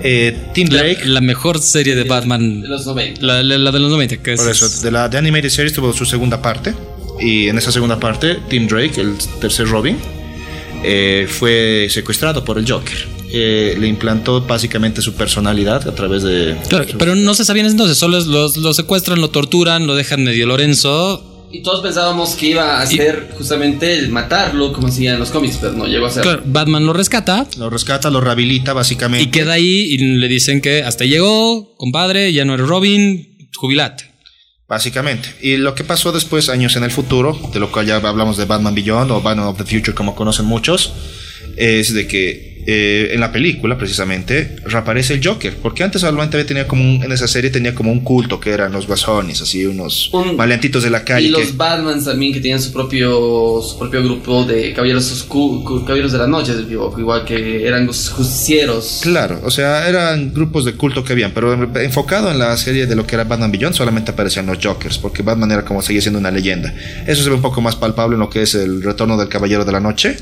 [0.00, 1.04] eh, Tim Drake.
[1.06, 2.62] La, mejor serie de Batman.
[2.62, 3.20] De los 90.
[3.20, 4.40] La, de los 90, que es.
[4.40, 6.72] Por eso, de la de Animated Series tuvo su segunda parte.
[7.20, 9.96] Y en esa segunda parte, Tim Drake, el tercer Robin,
[10.82, 13.20] eh, fue secuestrado por el Joker.
[13.32, 16.56] Eh, le implantó básicamente su personalidad a través de...
[16.68, 21.26] Claro, pero no se sabían entonces, solo lo secuestran, lo torturan, lo dejan medio Lorenzo.
[21.52, 25.58] Y todos pensábamos que iba a ser justamente el matarlo, como decían en los cómics,
[25.60, 26.22] pero no llegó a ser.
[26.22, 27.46] Claro, Batman lo rescata.
[27.58, 29.24] Lo rescata, lo rehabilita básicamente.
[29.24, 34.09] Y queda ahí y le dicen que hasta llegó, compadre, ya no eres Robin, jubilate.
[34.70, 35.34] Básicamente.
[35.40, 38.44] Y lo que pasó después, años en el futuro, de lo cual ya hablamos de
[38.44, 40.92] Batman Beyond o Batman of the Future, como conocen muchos,
[41.56, 45.56] es de que eh, en la película, precisamente, reaparece el Joker.
[45.62, 48.86] Porque antes solamente tenía como en esa serie tenía como un culto que eran los
[48.86, 51.28] guasones, así unos valientitos de la calle.
[51.28, 55.26] Y los Batmans también que tenían su propio, su propio grupo de caballeros,
[55.86, 59.00] caballeros de la noche, igual que eran los justicieros.
[59.02, 62.96] Claro, o sea, eran grupos de culto que habían, pero enfocado en la serie de
[62.96, 66.18] lo que era Batman Beyond, solamente aparecían los Jokers, porque Batman era como seguía siendo
[66.18, 66.74] una leyenda.
[67.06, 69.64] Eso se ve un poco más palpable en lo que es el retorno del Caballero
[69.64, 70.16] de la Noche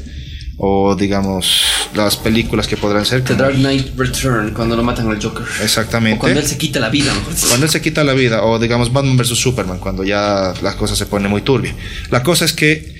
[0.59, 1.63] o digamos
[1.95, 3.25] las películas que podrán ser.
[3.25, 5.47] The Dark Knight Return, cuando lo matan al Joker.
[5.63, 6.19] Exactamente.
[6.19, 7.13] O cuando él se quita la vida,
[7.49, 9.39] Cuando él se quita la vida, o digamos Batman vs.
[9.39, 11.75] Superman, cuando ya las cosas se ponen muy turbia.
[12.11, 12.99] La cosa es que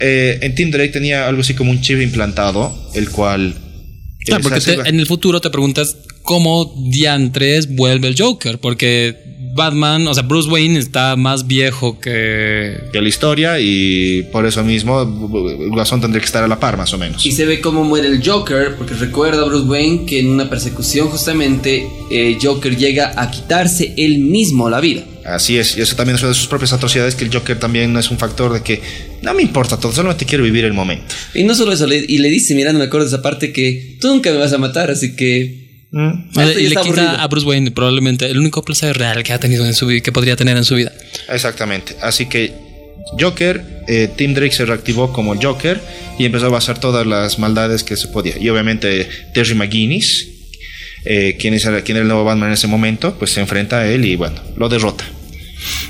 [0.00, 3.54] eh, en Team Drake tenía algo así como un chip implantado, el cual...
[4.24, 9.16] Claro, porque en el futuro te preguntas cómo diantres vuelve el Joker, porque
[9.54, 12.80] Batman, o sea, Bruce Wayne está más viejo que...
[12.92, 16.92] que la historia y por eso mismo Guasón tendría que estar a la par más
[16.92, 17.24] o menos.
[17.24, 20.48] Y se ve cómo muere el Joker, porque recuerda a Bruce Wayne que en una
[20.48, 25.04] persecución justamente eh, Joker llega a quitarse él mismo la vida.
[25.24, 27.92] Así es, y eso también es una de sus propias atrocidades, que el Joker también
[27.92, 28.80] no es un factor de que
[29.22, 31.14] no me importa todo, solamente quiero vivir el momento.
[31.34, 34.08] Y no solo eso, y le dice, mirando me acuerdo de esa parte, que tú
[34.08, 35.59] nunca me vas a matar, así que
[35.92, 36.38] Mm.
[36.58, 39.74] Y le quita a Bruce Wayne probablemente el único placer real que ha tenido en
[39.74, 40.92] su vida, que podría tener en su vida.
[41.28, 41.96] Exactamente.
[42.00, 42.54] Así que
[43.18, 45.80] Joker, eh, Tim Drake se reactivó como Joker
[46.18, 48.38] y empezó a basar todas las maldades que se podía.
[48.38, 50.28] Y obviamente Terry McGuinness,
[51.04, 53.88] eh, quien, es, quien era el nuevo Batman en ese momento, pues se enfrenta a
[53.88, 55.04] él y bueno, lo derrota.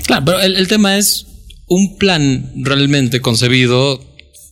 [0.06, 1.26] Claro, pero el, el tema es
[1.66, 4.04] un plan realmente concebido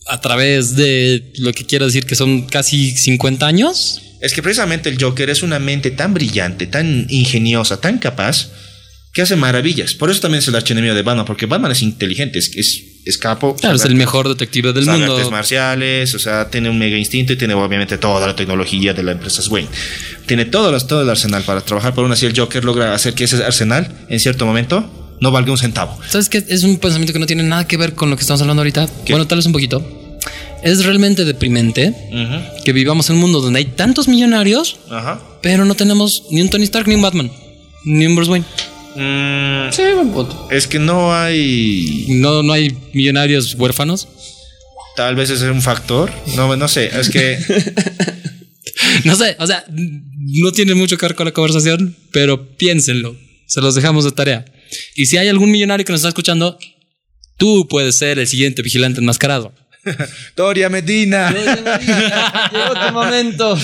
[0.07, 4.01] a través de lo que quiero decir que son casi 50 años.
[4.21, 8.49] Es que precisamente el Joker es una mente tan brillante, tan ingeniosa, tan capaz,
[9.13, 9.93] que hace maravillas.
[9.95, 13.17] Por eso también es el archienemigo de Batman, porque Batman es inteligente, es, es, es
[13.17, 13.55] capo.
[13.55, 15.15] Claro, es el mejor detective del mundo.
[15.15, 19.01] artes marciales, o sea, tiene un mega instinto y tiene obviamente toda la tecnología de
[19.03, 19.69] la empresa Wayne.
[20.27, 23.13] Tiene todo, los- todo el arsenal para trabajar, por aún así el Joker logra hacer
[23.15, 25.97] que ese arsenal, en cierto momento, no valga un centavo.
[26.07, 26.43] ¿Sabes qué?
[26.47, 28.87] Es un pensamiento que no tiene nada que ver con lo que estamos hablando ahorita.
[29.09, 29.98] Bueno, tal vez un poquito.
[30.63, 31.93] Es realmente deprimente
[32.65, 34.77] que vivamos en un mundo donde hay tantos millonarios,
[35.41, 37.31] pero no tenemos ni un Tony Stark, ni un Batman,
[37.85, 38.45] ni un Bruce Wayne.
[38.95, 40.47] Mm, Sí, buen punto.
[40.51, 42.05] es que no hay.
[42.09, 44.07] No, no hay millonarios huérfanos.
[44.95, 46.11] Tal vez ese es un factor.
[46.35, 46.89] No, no sé.
[46.99, 47.37] Es que.
[49.03, 53.15] No sé, o sea, no tiene mucho que ver con la conversación, pero piénsenlo.
[53.45, 54.45] Se los dejamos de tarea.
[54.95, 56.57] Y si hay algún millonario que nos está escuchando,
[57.37, 59.53] tú puedes ser el siguiente vigilante enmascarado.
[60.35, 61.31] Doria Medina.
[61.31, 63.57] Llegó tu momento.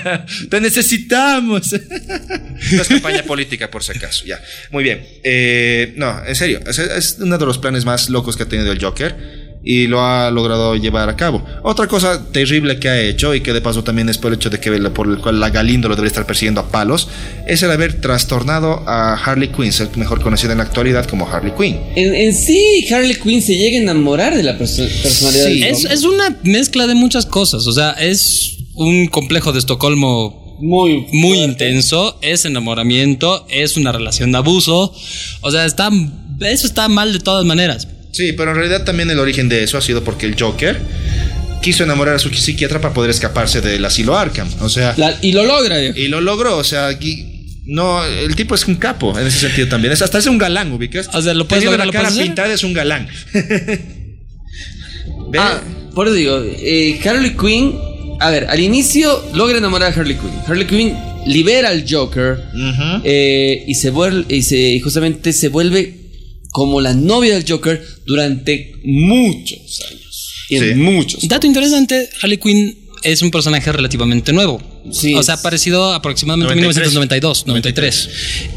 [0.50, 1.72] Te necesitamos.
[1.72, 4.24] no es campaña política, por si acaso.
[4.24, 4.40] Ya.
[4.70, 5.06] Muy bien.
[5.22, 6.60] Eh, no, en serio.
[6.66, 9.41] Es, es uno de los planes más locos que ha tenido el Joker.
[9.64, 11.44] Y lo ha logrado llevar a cabo.
[11.62, 14.50] Otra cosa terrible que ha hecho, y que de paso también es por el hecho
[14.50, 17.06] de que la- por el cual la Galindo lo debe estar persiguiendo a palos,
[17.46, 21.52] es el haber trastornado a Harley Quinn, ser mejor conocida en la actualidad como Harley
[21.56, 21.78] Quinn.
[21.94, 25.62] En, en sí, Harley Quinn se llega a enamorar de la perso- personalidad Sí.
[25.62, 27.66] Es, es una mezcla de muchas cosas.
[27.68, 34.32] O sea, es un complejo de Estocolmo muy, muy intenso, es enamoramiento, es una relación
[34.32, 34.92] de abuso.
[35.40, 35.88] O sea, está,
[36.40, 37.86] eso está mal de todas maneras.
[38.12, 40.80] Sí, pero en realidad también el origen de eso ha sido porque el Joker
[41.62, 44.48] quiso enamorar a su psiquiatra para poder escaparse del asilo Arkham.
[44.60, 45.78] O sea, La- y lo logra.
[45.78, 45.98] viejo.
[45.98, 46.56] y lo logró.
[46.58, 47.28] O sea, aquí-
[47.64, 49.92] no, el tipo es un capo en ese sentido también.
[49.92, 51.08] Es, hasta es un galán, ¿ubicas?
[51.14, 53.08] O sea, ¿lo puedes lograr, la cara pintada es un galán.
[55.38, 55.60] Ah,
[55.94, 57.74] por eso digo, eh, Harley Quinn,
[58.20, 60.30] a ver, al inicio logra enamorar a Harley Quinn.
[60.46, 60.94] Harley Quinn
[61.26, 62.38] libera al Joker
[63.04, 65.94] eh, y se vuelve, y se, y justamente se vuelve
[66.52, 70.32] como la novia del Joker durante muchos años.
[70.48, 70.74] Y en Sí.
[70.74, 71.28] muchos.
[71.28, 74.62] Dato interesante, Harley Quinn es un personaje relativamente nuevo.
[74.92, 76.88] Sí, o sea, es- aparecido aproximadamente en 93.
[76.92, 78.08] 1992, 93.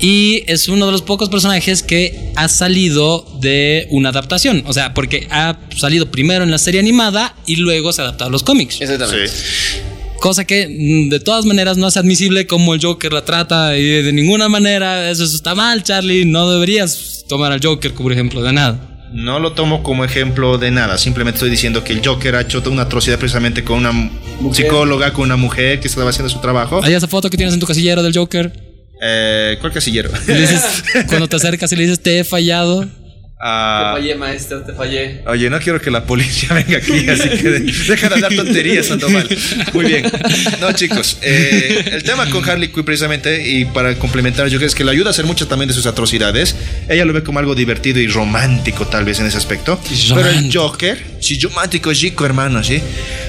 [0.01, 4.63] Y es uno de los pocos personajes que ha salido de una adaptación.
[4.67, 8.27] O sea, porque ha salido primero en la serie animada y luego se ha adaptado
[8.29, 8.81] a los cómics.
[8.81, 9.27] Exactamente.
[9.29, 9.33] Sí.
[10.19, 13.83] Cosa que mm, de todas maneras no es admisible como el Joker la trata y
[13.83, 16.25] de ninguna manera eso está mal, Charlie.
[16.25, 18.79] No deberías tomar al Joker como ejemplo de nada.
[19.11, 20.97] No lo tomo como ejemplo de nada.
[20.97, 24.65] Simplemente estoy diciendo que el Joker ha hecho toda una atrocidad precisamente con una Mujer.
[24.65, 26.81] psicóloga, con una mujer que estaba haciendo su trabajo.
[26.83, 28.51] Hay esa foto que tienes en tu casillero del Joker.
[29.01, 30.09] Eh, ¿Cuál casillero?
[30.27, 30.61] Y le dices,
[31.07, 32.85] cuando te acercas y le dices, te he fallado.
[33.37, 35.21] Ah, Te fallé, maestro, te fallé.
[35.27, 38.85] Oye, no quiero que la policía venga aquí, así que de- deja de hablar tonterías,
[38.85, 39.27] Sandoval.
[39.73, 40.05] Muy bien.
[40.61, 44.73] No, chicos, eh, el tema con Harley Quinn precisamente, y para complementar, yo creo es
[44.73, 46.55] que le ayuda a hacer muchas también de sus atrocidades.
[46.87, 49.79] Ella lo ve como algo divertido y romántico, tal vez, en ese aspecto.
[50.15, 50.49] Pero el.
[50.55, 52.81] Joker, sí, romántico, chico, hermano, sí.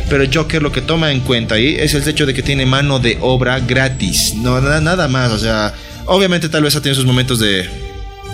[0.09, 2.65] Pero el Joker lo que toma en cuenta ahí es el hecho de que tiene
[2.65, 4.35] mano de obra gratis.
[4.37, 7.69] No, na- nada más, o sea, obviamente tal vez ha tenido sus momentos de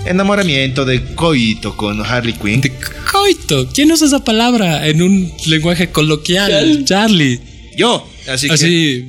[0.06, 2.60] enamoramiento, de coito con Harley Quinn.
[2.60, 2.72] De
[3.10, 3.68] coito.
[3.72, 6.84] ¿Quién usa esa palabra en un lenguaje coloquial?
[6.84, 7.40] Charlie.
[7.76, 8.54] Yo, así que.
[8.54, 9.04] Así,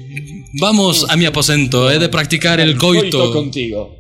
[0.60, 3.32] vamos a mi aposento, he de practicar el coito.
[3.32, 3.96] contigo.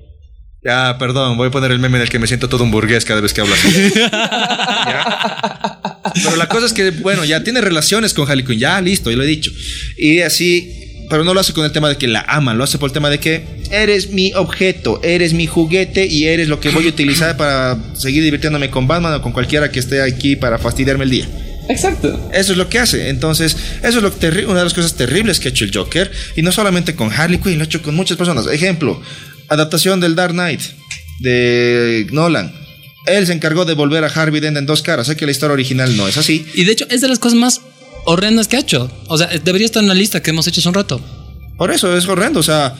[0.63, 3.03] Ya, perdón, voy a poner el meme en el que me siento todo un burgués
[3.03, 3.91] cada vez que hablo así.
[3.95, 5.89] ¿Ya?
[6.13, 9.17] Pero la cosa es que, bueno, ya tiene relaciones con Harley Quinn, ya listo, ya
[9.17, 9.51] lo he dicho.
[9.97, 10.83] Y así,
[11.13, 12.93] pero no lo hace con el tema de que la ama, lo hace por el
[12.93, 16.89] tema de que eres mi objeto, eres mi juguete y eres lo que voy a
[16.89, 21.12] utilizar para seguir divirtiéndome con Batman o con cualquiera que esté aquí para fastidiarme el
[21.12, 21.28] día.
[21.69, 22.32] Exacto.
[22.34, 23.10] Eso es lo que hace.
[23.10, 26.12] Entonces, eso es lo terri- una de las cosas terribles que ha hecho el Joker.
[26.36, 28.47] Y no solamente con Harley Quinn, lo ha hecho con muchas personas.
[28.47, 28.99] Ejemplo,
[29.49, 30.62] adaptación del Dark Knight
[31.19, 32.52] de Nolan.
[33.06, 35.08] Él se encargó de volver a Harvey Dent en dos caras.
[35.08, 36.45] Sé que la historia original no es así.
[36.56, 37.62] Y de hecho, es de las cosas más
[38.06, 38.89] horrendas que ha hecho.
[39.08, 41.02] O sea, debería estar en la lista que hemos hecho hace un rato.
[41.58, 42.39] Por eso es horrendo.
[42.39, 42.76] O sea,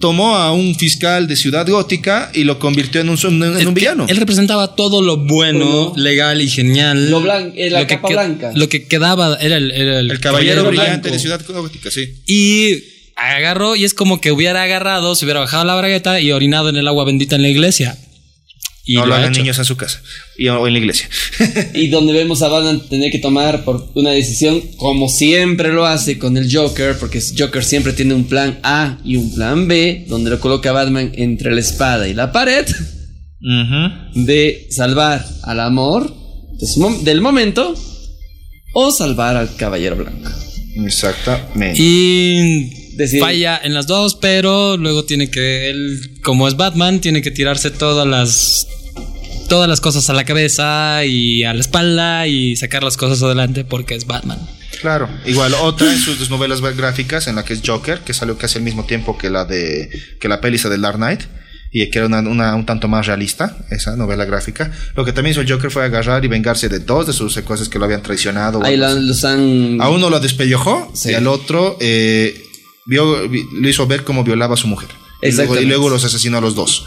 [0.00, 4.06] tomó a un fiscal de Ciudad Gótica y lo convirtió en un, en villano.
[4.08, 5.92] Él representaba todo lo bueno, Bueno.
[5.96, 7.10] legal y genial.
[7.10, 8.52] Lo blan- eh, la que capa que- blanca.
[8.54, 11.14] Lo que quedaba era el, era el El caballero Caballero brillante Blanco.
[11.14, 12.22] de Ciudad Gótica, sí.
[12.26, 12.84] Y
[13.16, 16.76] agarró y es como que hubiera agarrado, se hubiera bajado la bragueta y orinado en
[16.76, 17.96] el agua bendita en la iglesia.
[18.84, 19.40] Y no lo ha hagan hecho.
[19.42, 20.02] niños en su casa
[20.36, 21.08] y, o en la iglesia.
[21.74, 26.18] Y donde vemos a Batman tener que tomar por una decisión, como siempre lo hace
[26.18, 30.30] con el Joker, porque Joker siempre tiene un plan A y un plan B, donde
[30.30, 32.66] lo coloca a Batman entre la espada y la pared,
[34.14, 36.14] de salvar al amor
[36.58, 37.74] de su mom- del momento
[38.74, 40.30] o salvar al Caballero Blanco.
[40.84, 41.80] Exactamente.
[41.82, 47.22] Y Decir- falla en las dos, pero luego tiene que, él, como es Batman, tiene
[47.22, 48.66] que tirarse todas las
[49.48, 53.64] todas las cosas a la cabeza y a la espalda y sacar las cosas adelante
[53.64, 54.38] porque es Batman.
[54.80, 58.58] Claro, igual otra en sus novelas gráficas en la que es Joker, que salió casi
[58.58, 61.20] al mismo tiempo que la de que la peli de Dark Knight
[61.70, 64.72] y que era una, una- un tanto más realista esa novela gráfica.
[64.96, 67.68] Lo que también hizo el Joker fue agarrar y vengarse de dos de sus secuaces
[67.68, 68.62] que lo habían traicionado.
[68.64, 69.80] Ahí los han.
[69.82, 71.10] A uno lo despellejó Sí.
[71.10, 72.34] y al otro eh,
[72.86, 74.88] vio, vi- lo hizo ver cómo violaba a su mujer.
[75.22, 76.84] Y luego, y luego los asesinó a los dos.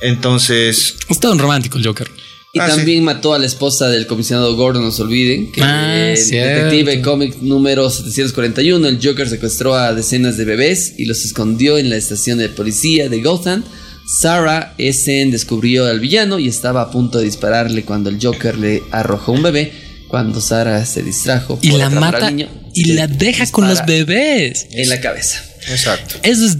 [0.00, 2.10] Entonces, Está un romántico el Joker.
[2.52, 5.52] Y Ah, también mató a la esposa del comisionado Gordon, no se olviden.
[5.52, 6.64] Que Ah, cierto.
[6.66, 11.90] Detective Comic número 741, el Joker secuestró a decenas de bebés y los escondió en
[11.90, 13.62] la estación de policía de Gotham.
[14.06, 18.84] Sarah Essen descubrió al villano y estaba a punto de dispararle cuando el Joker le
[18.90, 19.72] arrojó un bebé.
[20.08, 24.66] Cuando Sarah se distrajo Y la mata niño, y le la deja con los bebés.
[24.70, 25.42] En la cabeza.
[25.68, 26.16] exacto.
[26.22, 26.58] Eso es.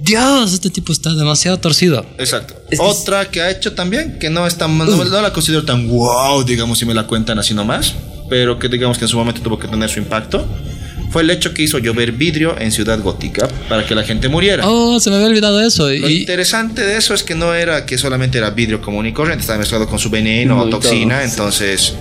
[0.00, 2.04] Dios, este tipo está demasiado torcido.
[2.18, 2.54] Exacto.
[2.70, 5.64] Es que Otra que ha hecho también, que no es tan, no, no la considero
[5.64, 7.94] tan wow, digamos, si me la cuentan así nomás,
[8.28, 10.44] pero que digamos que en su momento tuvo que tener su impacto,
[11.10, 14.66] fue el hecho que hizo llover vidrio en Ciudad Gótica para que la gente muriera.
[14.68, 15.88] Oh, se me había olvidado eso.
[15.90, 19.12] Lo Y, interesante de eso es que no era que solamente era vidrio común y
[19.12, 21.24] corriente, estaba mezclado con su veneno No, o y toxina, todo.
[21.30, 21.94] entonces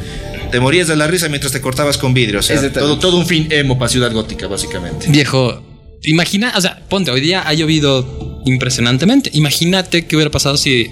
[0.51, 3.25] te morías de la risa mientras te cortabas con vidrio, o sea, todo, todo un
[3.25, 5.09] fin emo para Ciudad Gótica, básicamente.
[5.09, 5.63] viejo,
[6.03, 9.29] imagina, o sea, ponte, hoy día ha llovido impresionantemente.
[9.33, 10.87] Imagínate qué hubiera pasado si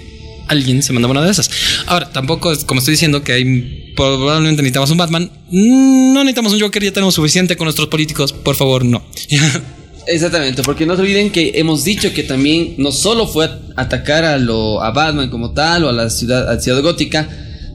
[0.48, 1.50] alguien se mandaba una de esas.
[1.86, 5.30] Ahora, tampoco es como estoy diciendo que hay probablemente necesitamos un Batman.
[5.50, 8.32] Mm, No necesitamos un Joker, ya tenemos suficiente con nuestros políticos.
[8.32, 9.02] Por favor, no.
[10.06, 14.38] Exactamente, porque no se olviden que hemos dicho que también no solo fue atacar a,
[14.38, 17.28] lo, a Batman como tal o a la ciudad, a la ciudad gótica,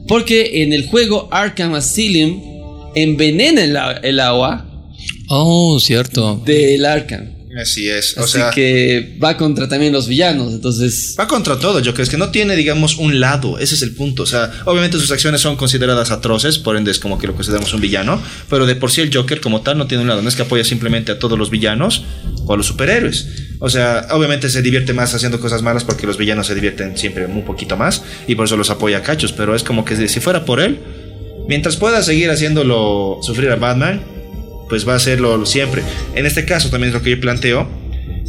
[0.08, 2.40] porque en el juego Arkham Asylum
[2.94, 3.62] envenena
[4.02, 4.66] el, agua
[5.28, 6.36] oh, cierto.
[6.44, 7.35] del Arkham.
[7.60, 11.16] Así es, o Así sea, que va contra también los villanos, entonces...
[11.18, 13.94] Va contra todo, yo creo es que no tiene, digamos, un lado, ese es el
[13.94, 14.24] punto.
[14.24, 17.72] O sea, obviamente sus acciones son consideradas atroces, por ende es como que lo consideramos
[17.72, 20.28] un villano, pero de por sí el Joker como tal no tiene un lado, no
[20.28, 22.04] es que apoya simplemente a todos los villanos
[22.44, 23.26] o a los superhéroes.
[23.58, 27.24] O sea, obviamente se divierte más haciendo cosas malas porque los villanos se divierten siempre
[27.24, 30.20] un poquito más y por eso los apoya a cachos, pero es como que si
[30.20, 30.78] fuera por él,
[31.48, 34.15] mientras pueda seguir haciéndolo sufrir a Batman,
[34.68, 35.82] pues va a hacerlo siempre.
[36.14, 37.68] En este caso también es lo que yo planteo.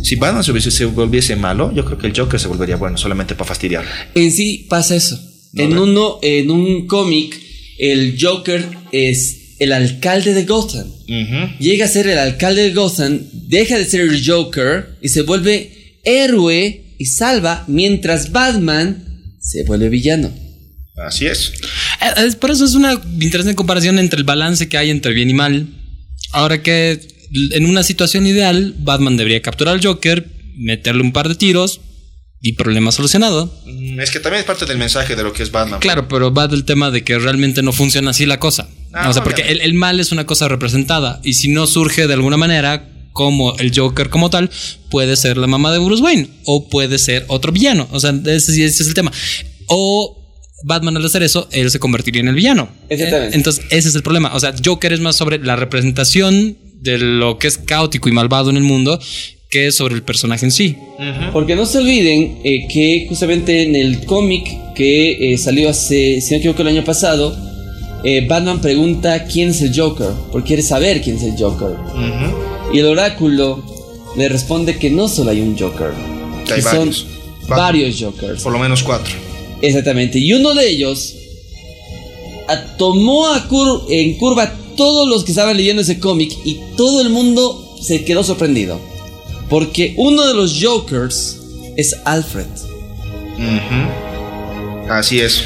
[0.03, 2.97] Si Batman se, hubiese- se volviese malo, yo creo que el Joker se volvería bueno
[2.97, 3.89] solamente para fastidiarlo.
[4.15, 5.19] En sí pasa eso.
[5.53, 7.39] No, en uno, en un cómic,
[7.79, 10.87] el Joker es el alcalde de Gotham.
[11.59, 15.99] Llega a ser el alcalde de Gotham, deja de ser el Joker y se vuelve
[16.03, 19.03] héroe y salva mientras Batman
[19.41, 20.31] se vuelve villano.
[21.07, 21.53] Así es.
[22.01, 25.29] Eh, es- por eso es una interesante comparación entre el balance que hay entre bien
[25.29, 25.67] y mal.
[26.31, 26.99] Ahora que
[27.51, 31.81] en una situación ideal, Batman debería capturar al Joker, meterle un par de tiros
[32.41, 33.51] y problema solucionado.
[33.65, 35.79] Mm, Es que también es parte del mensaje de lo que es Batman.
[35.79, 38.69] Claro, pero va del tema de que realmente no funciona así la cosa.
[38.93, 42.07] Ah, o sea, porque el, el mal es una cosa representada y si no surge
[42.07, 44.49] de alguna manera como el Joker como tal,
[44.91, 47.87] puede ser la mamá de Bruce Wayne o puede ser otro villano.
[47.91, 49.11] O sea, ese, ese es el tema.
[49.67, 50.16] O
[50.63, 52.69] Batman al hacer eso, él se convertiría en el villano.
[52.89, 53.35] Exactamente.
[53.37, 54.33] Entonces, ese es el problema.
[54.33, 58.49] O sea, Joker es más sobre la representación de lo que es caótico y malvado
[58.49, 58.99] en el mundo
[59.49, 60.75] que sobre el personaje en sí.
[61.31, 66.27] Porque no se olviden eh, que justamente en el cómic que eh, salió hace, si
[66.27, 67.35] no me equivoco, el año pasado,
[68.03, 71.75] eh, Batman pregunta quién es el Joker, porque quiere saber quién es el Joker.
[72.73, 73.63] Y el oráculo
[74.17, 75.91] le responde que no solo hay un Joker,
[76.45, 77.07] Que hay son varios.
[77.49, 78.43] Va- varios Jokers.
[78.43, 79.13] Por lo menos cuatro.
[79.61, 80.19] Exactamente.
[80.19, 81.15] Y uno de ellos
[82.47, 87.01] a- tomó a cur- en curva todos los que estaban leyendo ese cómic y todo
[87.01, 88.79] el mundo se quedó sorprendido.
[89.49, 91.37] Porque uno de los Jokers
[91.75, 92.45] es Alfred.
[94.89, 95.43] Así es.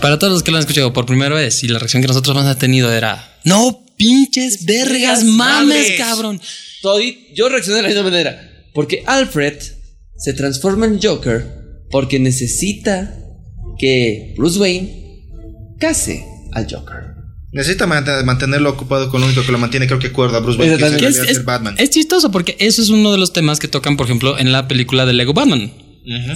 [0.00, 2.36] Para todos los que lo han escuchado por primera vez y la reacción que nosotros
[2.36, 5.98] hemos tenido era, no pinches vergas mames, mames".
[5.98, 6.40] cabrón.
[6.82, 8.50] Toddy- yo reaccioné de la misma manera.
[8.74, 9.54] Porque Alfred
[10.16, 11.46] se transforma en Joker
[11.90, 13.16] porque necesita
[13.78, 15.20] que Bruce Wayne
[15.80, 17.14] case al Joker.
[17.52, 20.76] Necesita mant- mantenerlo ocupado con lo único que lo mantiene, creo que cuerda Bruce Wayne,
[20.76, 21.76] que es, Que Batman.
[21.78, 24.66] es chistoso porque eso es uno de los temas que tocan, por ejemplo, en la
[24.66, 25.72] película de Lego Batman.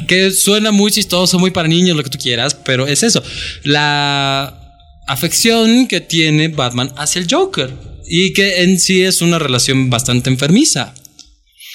[0.06, 3.22] Que suena muy chistoso, muy para niños, lo que tú quieras, pero es eso.
[3.64, 4.58] La
[5.06, 7.70] afección que tiene Batman hacia el Joker.
[8.10, 10.94] Y que en sí es una relación bastante enfermiza.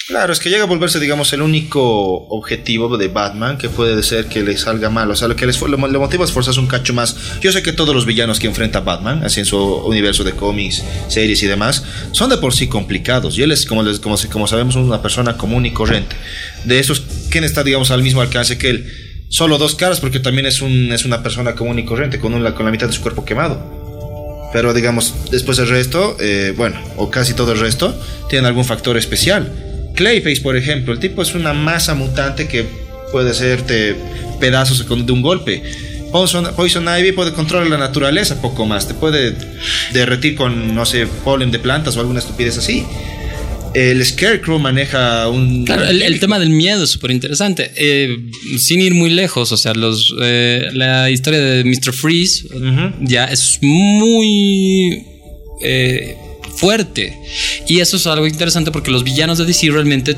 [0.06, 4.26] Claro, es que llega a volverse, digamos, el único objetivo de Batman que puede ser
[4.26, 5.10] que le salga mal.
[5.10, 7.16] O sea, lo que les, le, motiva es forzarse un cacho más.
[7.40, 10.84] Yo sé que todos los villanos que enfrenta Batman, así en su universo de cómics,
[11.08, 13.38] series y demás, son de por sí complicados.
[13.38, 16.16] Y él es, como, sabemos, una persona común y corriente.
[16.64, 18.92] De esos, ¿quién está, digamos, al mismo alcance que él?
[19.30, 22.50] Solo dos caras, porque también es, un, es una persona común y corriente, con, una,
[22.50, 24.50] la mitad de su cuerpo quemado.
[24.52, 27.98] Pero digamos, después el resto, eh, bueno, o casi todo el resto,
[28.28, 29.63] tienen algún factor especial.
[29.94, 32.64] Clayface, por ejemplo, el tipo es una masa mutante que
[33.12, 33.96] puede hacerte
[34.40, 35.62] pedazos de un golpe.
[36.12, 39.34] Poison, Poison, Ivy puede controlar la naturaleza poco más, te puede
[39.92, 42.84] derretir con, no sé, polen de plantas o alguna estupidez así.
[43.74, 45.64] El Scarecrow maneja un...
[45.64, 47.72] Claro, el, tema del miedo es súper interesante.
[47.74, 48.16] Eh,
[48.56, 51.92] sin ir muy lejos, o sea, los, eh, la historia de Mr.
[51.92, 52.46] Freeze
[53.00, 55.02] ya es muy...
[55.60, 56.16] Eh,
[56.56, 57.18] fuerte.
[57.68, 60.16] Y eso es algo interesante porque los villanos de DC realmente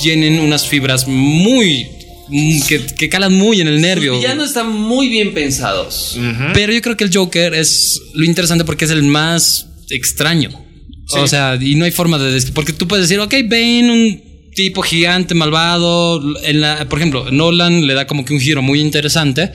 [0.00, 1.86] tienen unas fibras muy
[2.28, 2.60] mm,
[2.96, 4.12] que, calan muy en el nervio.
[4.12, 6.18] Los villanos están muy bien pensados.
[6.54, 10.50] Pero yo creo que el Joker es lo interesante porque es el más extraño.
[11.12, 12.40] O sea, y no hay forma de...
[12.52, 14.22] Porque tú puedes decir, ok, ven un
[14.54, 16.22] tipo gigante, malvado.
[16.44, 19.50] En la, por ejemplo, Nolan le da como que un giro muy interesante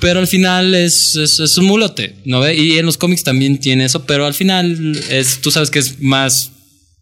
[0.00, 2.54] pero al final es, es, un mulote, ¿no ve?
[2.54, 6.00] Y en los cómics también tiene eso, pero al final es, tú sabes que es
[6.00, 6.50] más,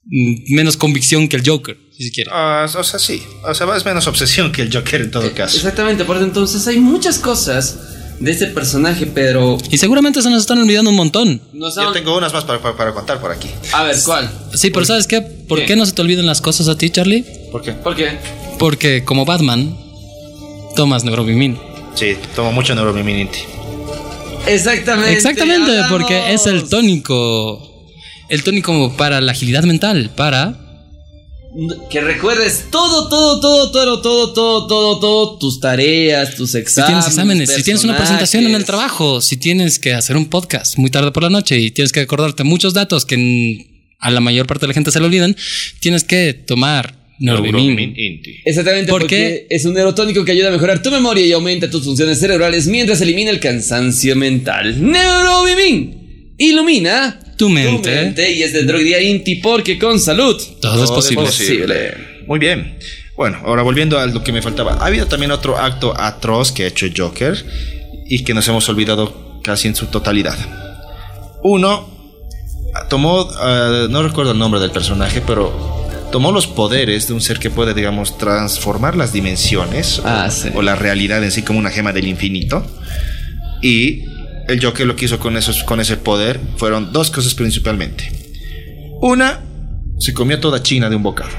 [0.04, 2.30] mm, menos convicción que el Joker, si se quiere.
[2.32, 5.56] Ah, o sea, sí, o sea, es menos obsesión que el Joker en todo caso.
[5.56, 7.78] Exactamente, por entonces hay muchas cosas
[8.18, 9.58] de este personaje, pero...
[9.70, 11.40] Y seguramente se nos están olvidando un montón.
[11.52, 13.48] Yo tengo unas más para, para, contar por aquí.
[13.72, 14.30] A ver, ¿cuál?
[14.54, 15.20] Sí, pero ¿sabes qué?
[15.20, 15.66] ¿Por qué?
[15.66, 17.24] qué no se te olvidan las cosas a ti, Charlie?
[17.52, 17.72] ¿Por qué?
[17.72, 18.18] ¿Por qué?
[18.58, 19.76] Porque como Batman,
[20.76, 21.58] tomas neurobimin.
[21.96, 23.38] Sí, tomo mucho neuromiminity.
[24.46, 25.12] Exactamente.
[25.12, 27.90] Exactamente, porque es el tónico.
[28.28, 30.62] El tónico para la agilidad mental, para.
[31.88, 36.66] Que recuerdes todo, todo, todo, todo, todo, todo, todo, todo, tus tareas, tus exámenes.
[36.66, 40.26] Si tienes exámenes, si tienes una presentación en el trabajo, si tienes que hacer un
[40.26, 44.20] podcast muy tarde por la noche y tienes que acordarte muchos datos que a la
[44.20, 45.34] mayor parte de la gente se le olvidan,
[45.80, 47.94] tienes que tomar Neurobimin.
[48.44, 52.18] Exactamente, porque es un neurotónico que ayuda a mejorar tu memoria y aumenta tus funciones
[52.18, 54.80] cerebrales mientras elimina el cansancio mental.
[54.80, 58.32] Neurobimin ilumina tu mente.
[58.32, 61.94] y es del Droidía Inti porque con salud todo, es posible.
[62.26, 62.78] Muy bien.
[63.16, 64.74] Bueno, ahora volviendo a lo que me faltaba.
[64.74, 67.36] Ha habido también otro acto atroz que ha hecho Joker
[68.08, 70.36] y que nos hemos olvidado casi en su totalidad.
[71.42, 71.88] Uno
[72.90, 75.85] tomó, ah, no recuerdo el nombre del personaje, pero
[76.16, 80.74] tomó los poderes de un ser que puede, digamos, transformar las dimensiones ah, o, la
[80.74, 82.66] realidad en sí como una gema del infinito.
[83.60, 84.06] Y
[84.48, 88.10] el Joker lo que hizo con, esos, con ese poder fueron dos cosas principalmente.
[89.02, 89.42] Una,
[89.98, 91.32] se comió toda China de un bocado.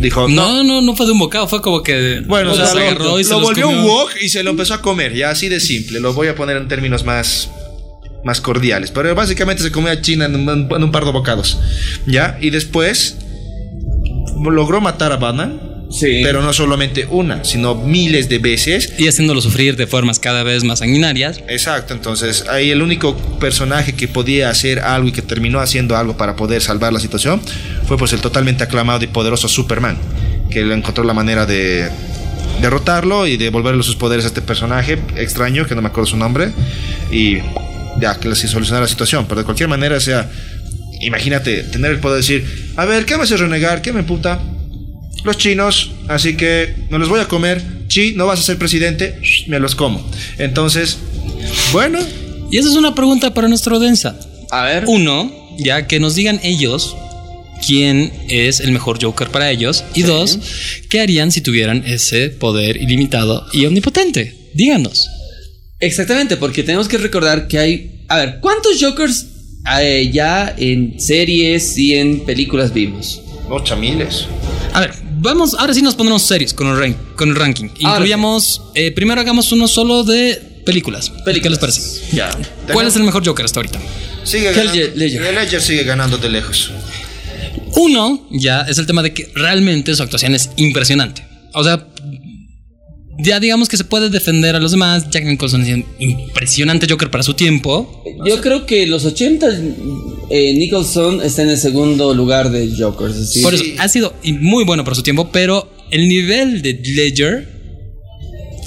[0.00, 2.24] Dijo, no, no, no, fue de un bocado, fue como que.
[2.26, 5.30] Bueno, o sea, lo, lo volvió un wok y se lo empezó a comer, ya
[5.30, 6.00] así de simple.
[6.00, 7.48] Lo voy a poner en términos más,
[8.24, 8.90] más cordiales.
[8.90, 11.56] Pero básicamente se comió a China en un, en un par de bocados.
[12.08, 12.36] ¿Ya?
[12.40, 13.18] Y después
[14.44, 15.60] logró matar a Batman.
[15.88, 16.20] Sí.
[16.24, 18.94] Pero no solamente una, sino miles de veces.
[18.98, 21.40] Y haciéndolo sufrir de formas cada vez más sanguinarias.
[21.48, 26.16] Exacto, entonces ahí el único personaje que podía hacer algo y que terminó haciendo algo
[26.16, 27.40] para poder salvar la situación
[27.86, 29.96] fue pues el totalmente aclamado y poderoso Superman,
[30.50, 31.88] que le encontró la manera de
[32.60, 36.50] derrotarlo y devolverle sus poderes a este personaje extraño, que no me acuerdo su nombre,
[37.10, 37.38] y
[38.00, 39.26] ya que así solucionar la situación.
[39.28, 40.28] Pero de cualquier manera, o sea,
[41.00, 43.82] imagínate tener el poder de decir, a ver, ¿qué me hace renegar?
[43.82, 44.40] ¿Qué me puta?
[45.24, 47.62] Los chinos, así que no los voy a comer.
[47.88, 50.08] Chi, no vas a ser presidente, me los como.
[50.38, 50.98] Entonces,
[51.72, 51.98] bueno.
[52.50, 54.18] Y esa es una pregunta para nuestro densa.
[54.50, 54.84] A ver.
[54.86, 56.96] Uno, ya que nos digan ellos
[57.66, 59.84] quién es el mejor Joker para ellos.
[59.94, 60.38] Y dos,
[60.90, 64.50] ¿qué harían si tuvieran ese poder ilimitado y omnipotente?
[64.54, 65.08] Díganos.
[65.80, 68.04] Exactamente, porque tenemos que recordar que hay.
[68.08, 69.26] A ver, ¿cuántos Jokers
[69.80, 73.20] eh, ya en series y en películas vimos.
[73.48, 74.26] Ocho miles.
[74.72, 77.68] A ver, vamos, ahora sí nos pondremos serios con el, con el ranking.
[77.78, 81.10] Incluyamos, eh, primero hagamos uno solo de películas.
[81.24, 81.42] películas.
[81.42, 82.16] ¿Qué les parece?
[82.16, 82.30] Ya.
[82.72, 83.78] ¿Cuál es el mejor Joker hasta ahorita?
[84.24, 84.72] Sigue ganando.
[84.94, 85.22] Ledger.
[85.22, 86.72] El Ledger sigue ganando de lejos.
[87.76, 91.26] Uno, ya, es el tema de que realmente su actuación es impresionante.
[91.52, 91.86] O sea,
[93.18, 95.08] ya digamos que se puede defender a los demás.
[95.10, 98.04] Jack Nicholson es un impresionante Joker para su tiempo.
[98.24, 99.46] Yo creo que los 80
[100.30, 103.38] eh, Nicholson está en el segundo lugar de Jokers.
[103.42, 107.56] Por eso ha sido muy bueno para su tiempo, pero el nivel de Ledger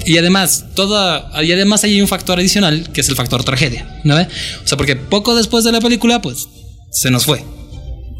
[0.06, 4.14] y además toda y además hay un factor adicional que es el factor tragedia, ¿no?
[4.16, 6.48] O sea, porque poco después de la película, pues
[6.90, 7.44] se nos fue.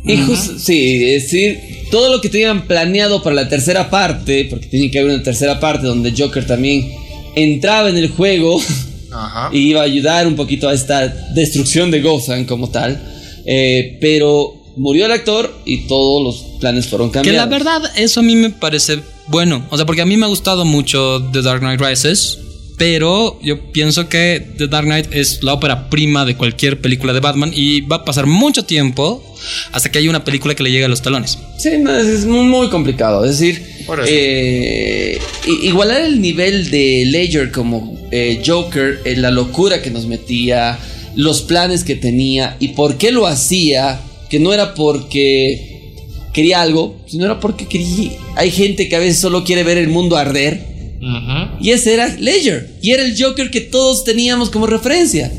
[0.04, 4.66] Y jus- sí, es decir, todo lo que tenían planeado para la tercera parte, porque
[4.66, 6.90] tiene que haber una tercera parte donde Joker también
[7.36, 8.60] entraba en el juego
[9.12, 9.50] Ajá.
[9.52, 13.00] y iba a ayudar un poquito a esta destrucción de Gotham como tal,
[13.44, 17.38] eh, pero murió el actor y todos los planes fueron Que cambiados.
[17.38, 19.66] la verdad, eso a mí me parece bueno.
[19.70, 22.38] O sea, porque a mí me ha gustado mucho The Dark Knight Rises.
[22.80, 27.20] Pero yo pienso que The Dark Knight es la ópera prima de cualquier película de
[27.20, 27.52] Batman.
[27.54, 29.22] Y va a pasar mucho tiempo
[29.70, 31.36] hasta que haya una película que le llegue a los talones.
[31.58, 33.26] Sí, no, es, muy, complicado.
[33.26, 33.62] Es decir,
[34.06, 35.18] eh,
[35.62, 40.78] igualar el nivel de Ledger como eh, Joker, eh, la locura que nos metía,
[41.16, 44.00] los planes que tenía y por qué lo hacía,
[44.30, 45.96] que no era porque
[46.32, 48.12] quería algo, sino era porque quería...
[48.36, 50.79] Hay gente que a veces solo quiere ver el mundo arder.
[51.60, 52.78] Y ese era Ledger.
[52.82, 55.32] Y era el Joker que todos teníamos como referencia.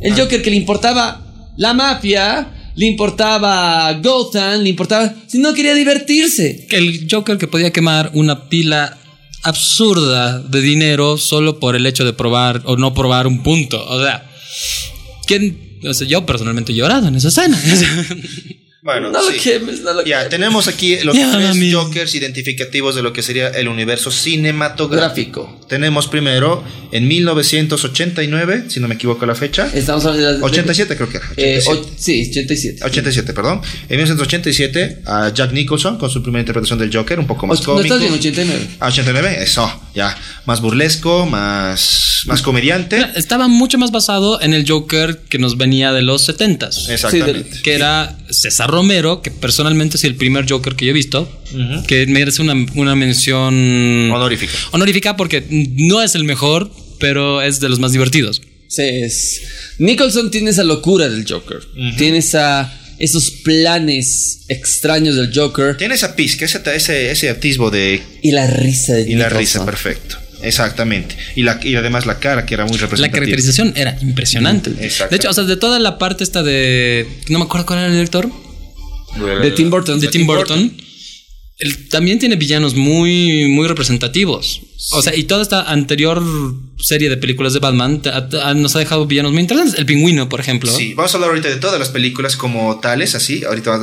[0.00, 5.12] El Joker que le importaba la mafia, le importaba Gotham, le importaba...
[5.26, 6.66] Si no quería divertirse.
[6.70, 8.96] El Joker que podía quemar una pila
[9.42, 13.84] absurda de dinero solo por el hecho de probar o no probar un punto.
[13.88, 14.28] O sea,
[15.26, 15.78] ¿quién?
[15.88, 17.60] O sea, yo personalmente he llorado en esa escena.
[18.82, 19.38] Bueno, No lo sí.
[19.38, 20.28] quemes, no lo Ya, quemes.
[20.30, 21.72] tenemos aquí los Ya, tres mami.
[21.72, 25.57] Jokers identificativos de lo que sería el universo cinematográfico.
[25.68, 29.68] Tenemos primero en 1989, si no me equivoco la fecha.
[29.74, 30.42] Estamos hablando de...
[30.44, 31.26] 87 creo que era.
[31.36, 31.68] Eh, 87.
[31.68, 32.84] och- sí, 87.
[32.84, 33.60] 87, perdón.
[33.88, 37.66] En 1987, a Jack Nicholson con su primera interpretación del Joker, un poco más no
[37.66, 37.82] cómico.
[37.94, 38.66] estás bien, 89.
[38.80, 40.16] Ah, 89, eso, ya.
[40.46, 43.04] Más burlesco, más, más comediante.
[43.16, 46.88] Estaba mucho más basado en el Joker que nos venía de los 70s.
[46.90, 47.60] Exactamente.
[47.62, 51.30] que era César Romero, que personalmente es el primer Joker que yo he visto,
[51.86, 54.52] que merece una, una mención Honorífica.
[54.72, 55.44] honorífica porque
[55.76, 58.40] no es el mejor, pero es de los más divertidos.
[58.68, 59.40] Sí, es.
[59.78, 61.60] Nicholson tiene esa locura del Joker.
[61.96, 65.76] Tiene esa, esos planes extraños del Joker.
[65.76, 68.02] Tiene esa pizca, ese, ese, ese atisbo de.
[68.22, 70.16] Y la risa de Y la risa, perfecto.
[70.42, 71.16] Exactamente.
[71.34, 73.14] Y, la, y además la cara, que era muy La representativa.
[73.24, 74.70] caracterización era impresionante.
[74.80, 75.10] Exacto.
[75.10, 77.08] De hecho, o sea, de toda la parte esta de...
[77.28, 78.30] No me acuerdo cuál era el director.
[79.42, 79.98] De Tim Burton.
[79.98, 80.72] de Tim Burton,
[81.58, 84.60] él también tiene villanos muy, muy representativos.
[84.92, 86.22] O sea, y toda esta anterior
[86.78, 88.00] serie de películas de Batman
[88.54, 89.76] nos ha dejado villanos muy interesantes.
[89.78, 90.70] El pingüino, por ejemplo.
[90.72, 93.42] Sí, vamos a hablar ahorita de todas las películas como tales, así.
[93.44, 93.76] Ahorita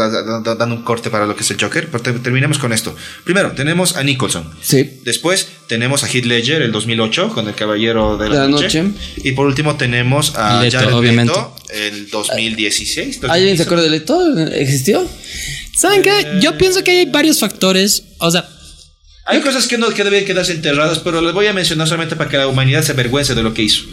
[0.56, 2.96] dando un corte para lo que es el Joker, pero te- terminemos con esto.
[3.26, 4.50] Primero, tenemos a Nicholson.
[4.62, 5.02] Sí.
[5.04, 8.82] Después tenemos a Heath Ledger, el 2008, con El Caballero de la, De la noche.
[8.84, 8.98] Noche.
[9.18, 11.34] Y por último tenemos a Leto, Jared obviamente.
[11.34, 13.20] Leto, el 2016.
[13.28, 14.38] ¿Alguien se acuerda de Leto?
[14.54, 15.06] ¿Existió?
[15.78, 16.12] ¿Saben qué?
[16.42, 18.04] Yo pienso que hay varios factores.
[18.20, 18.48] O sea,
[19.28, 22.30] Hay cosas que no que deben quedarse enterradas, pero las voy a mencionar solamente para
[22.30, 23.84] que la humanidad se avergüence de lo que hizo.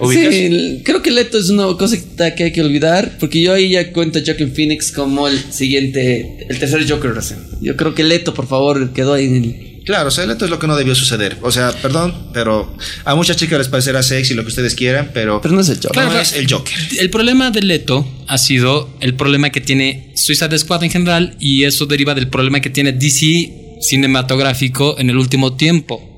[0.00, 0.34] ¿Ubicas?
[0.34, 1.96] Sí, creo que Leto es una cosa
[2.34, 3.16] que hay que olvidar.
[3.20, 7.38] Porque yo ahí ya cuento a Joaquin Phoenix como el siguiente, el tercer Joker recién.
[7.60, 9.71] Yo creo que Leto, por favor, quedó ahí en el.
[9.84, 11.38] Claro, o sea, esto es lo que no debió suceder.
[11.42, 15.40] O sea, perdón, pero a muchas chicas les parecerá sexy lo que ustedes quieran, pero,
[15.40, 16.02] Pero no es el Joker.
[16.02, 16.74] no Claro, es el Joker.
[16.98, 21.64] el problema de Leto ha sido el problema que tiene Suicide Squad en general y
[21.64, 26.08] eso deriva del problema que tiene DC cinematográfico en el último tiempo.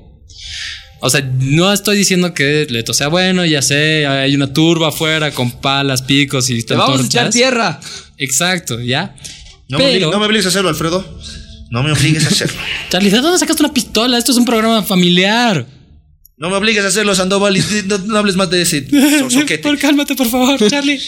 [1.00, 5.32] O sea, no estoy diciendo que Leto sea bueno, ya sé, hay una turba afuera
[5.32, 7.80] con palas, picos y Te vamos a echar tierra.
[8.16, 9.14] Exacto, ya.
[9.68, 11.04] No, me Pero, no me obligues a hacerlo, Alfredo.
[11.74, 12.56] No me obligues a hacerlo.
[12.90, 14.16] Charlie, ¿de dónde sacaste una pistola?
[14.16, 15.66] Esto es un programa familiar.
[16.36, 17.56] No me obligues a hacerlo, Sandoval.
[17.56, 18.86] y No, no hables más de ese
[19.18, 19.62] so- soquete.
[19.62, 21.00] Por cálmate, por favor, Charlie.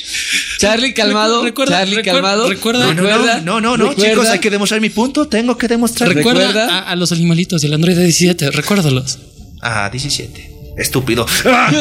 [0.59, 1.45] Charlie, calmado.
[1.45, 2.49] Recuerda- Charlie, recuerda- calmado.
[2.49, 5.29] recuerda- No, no, Recuerda- no, no, no, no, recuerda- chicos, hay que demostrar mi punto.
[5.29, 6.09] Tengo que demostrar.
[6.13, 6.79] Recuerda, ¿Recuerda?
[6.79, 9.19] A, a los animalitos y el Android 17, recuérdalos.
[9.63, 10.51] Ah, 17.
[10.79, 11.27] Estúpido.
[11.45, 11.71] Ah.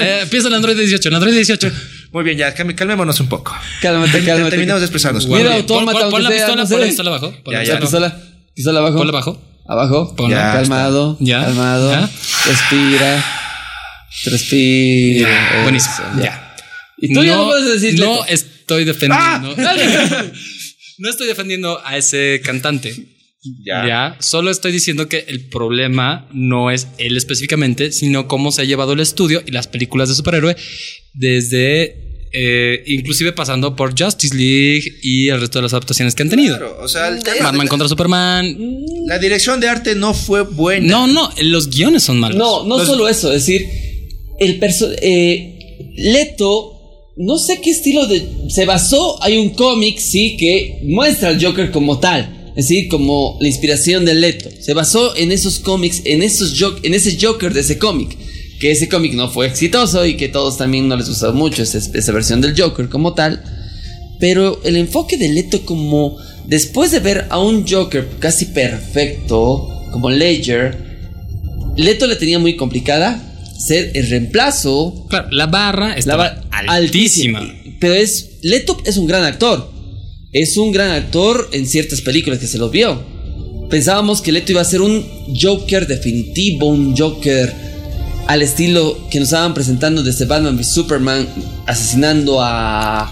[0.00, 1.70] Eh, empieza el Android 18, el Android 18.
[2.12, 3.54] Muy bien, ya, calmémonos un poco.
[3.82, 4.50] Cálmate, cálmate.
[4.50, 5.26] Terminamos de expresarnos.
[5.26, 6.88] Mira, Bien, autómata, pon, pon la aunque sea, pistola, no pon la sé.
[6.90, 7.34] pistola abajo.
[7.44, 7.80] pon la Ya, Ya, ya.
[7.80, 8.08] pistola.
[8.10, 8.52] pistola.
[8.54, 8.96] Pistola abajo.
[8.98, 9.42] Ponla abajo.
[9.68, 10.16] Abajo.
[10.16, 10.36] Ponla.
[10.36, 10.52] Ya.
[10.52, 11.16] calmado.
[11.20, 11.44] Ya.
[11.44, 11.90] Calmado.
[11.92, 12.10] Ya.
[12.46, 13.24] Respira.
[14.24, 15.28] Respira.
[15.52, 15.94] Ya, buenísimo.
[15.94, 16.54] Eso, Ya.
[16.96, 19.54] Y tú ya no puedes decir No estoy defendiendo.
[19.58, 20.22] ¡Ah!
[20.98, 22.94] no estoy defendiendo a ese cantante.
[23.64, 23.86] Ya.
[23.86, 24.16] Ya.
[24.20, 28.92] Solo estoy diciendo que el problema no es él específicamente, sino cómo se ha llevado
[28.94, 30.56] el estudio y las películas de superhéroe
[31.14, 32.06] desde.
[32.30, 36.58] eh, inclusive pasando por Justice League y el resto de las adaptaciones que han tenido.
[36.58, 38.56] Claro, o sea, el tema Batman de- contra Superman.
[39.06, 40.86] la dirección de arte no fue buena.
[40.86, 42.36] No, no, los guiones son malos.
[42.36, 43.66] No, no Los- solo eso, es decir,
[44.40, 45.54] el perso eh,
[45.96, 46.74] Leto,
[47.16, 48.22] no sé qué estilo de.
[48.50, 52.37] Se basó, hay un cómic, sí, que muestra al Joker como tal.
[52.56, 54.50] Es decir, como la inspiración de Leto.
[54.60, 58.16] Se basó en esos cómics, en, esos en ese Joker de ese cómic.
[58.60, 61.78] Que ese cómic no fue exitoso y que todos también no les gustó mucho esa,
[61.78, 63.42] esa versión del Joker como tal.
[64.18, 70.10] Pero el enfoque de Leto como después de ver a un Joker casi perfecto como
[70.10, 70.88] Ledger,
[71.76, 73.22] Leto le tenía muy complicada
[73.58, 75.06] ser el reemplazo.
[75.08, 77.40] Claro, la barra estaba altísima.
[77.78, 79.77] Pero es Leto es un gran actor.
[80.32, 83.02] Es un gran actor en ciertas películas que se lo vio.
[83.70, 85.06] Pensábamos que Leto iba a ser un
[85.40, 87.50] Joker definitivo, un Joker
[88.26, 91.26] al estilo que nos estaban presentando desde Batman v Superman,
[91.66, 93.10] asesinando a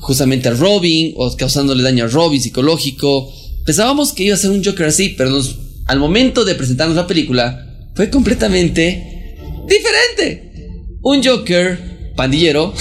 [0.00, 3.32] justamente a Robin o causándole daño a Robin psicológico.
[3.64, 5.40] Pensábamos que iba a ser un Joker así, pero
[5.86, 9.36] al momento de presentarnos la película fue completamente
[9.66, 10.52] diferente.
[11.00, 12.74] Un Joker pandillero,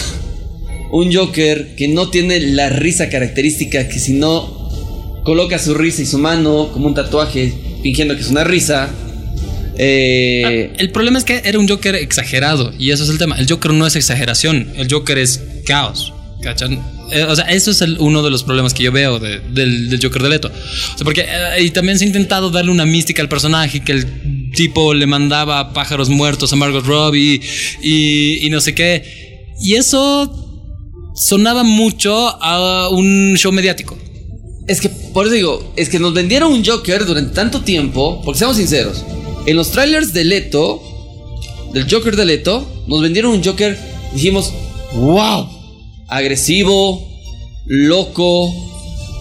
[0.91, 4.59] un Joker que no tiene la risa característica que si no
[5.23, 8.89] coloca su risa y su mano como un tatuaje fingiendo que es una risa.
[9.77, 13.37] Eh, ah, el problema es que era un Joker exagerado y eso es el tema.
[13.37, 16.13] El Joker no es exageración, el Joker es caos.
[16.41, 16.81] ¿Cachan?
[17.11, 20.29] Eh, o sea, eso es uno de los problemas que yo veo del, Joker de
[20.29, 20.47] Leto.
[20.47, 23.91] O sea, porque eh, y también se ha intentado darle una mística al personaje, que
[23.91, 27.41] el tipo le mandaba pájaros muertos a Margot Robbie
[27.83, 29.49] y, y no sé qué.
[29.61, 30.48] Y eso
[31.19, 33.97] sonaba mucho a un show mediático.
[34.67, 38.39] Es que, por eso digo, es que nos vendieron un Joker durante tanto tiempo, porque
[38.39, 39.03] seamos sinceros,
[39.45, 40.81] en los trailers de Leto,
[41.73, 43.77] del Joker de Leto, nos vendieron un Joker,
[44.13, 44.53] dijimos,
[44.93, 45.49] wow,
[46.07, 47.07] agresivo,
[47.65, 48.53] loco,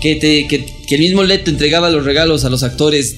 [0.01, 0.47] que,
[0.91, 3.17] el mismo Leto entregaba los regalos a los actores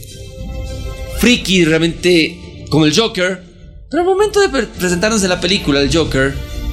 [1.18, 3.42] friki, realmente como el Joker.
[3.90, 6.32] Pero al momento de presentarnos en la película, el Joker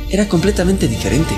[0.09, 1.33] era completamente diferente.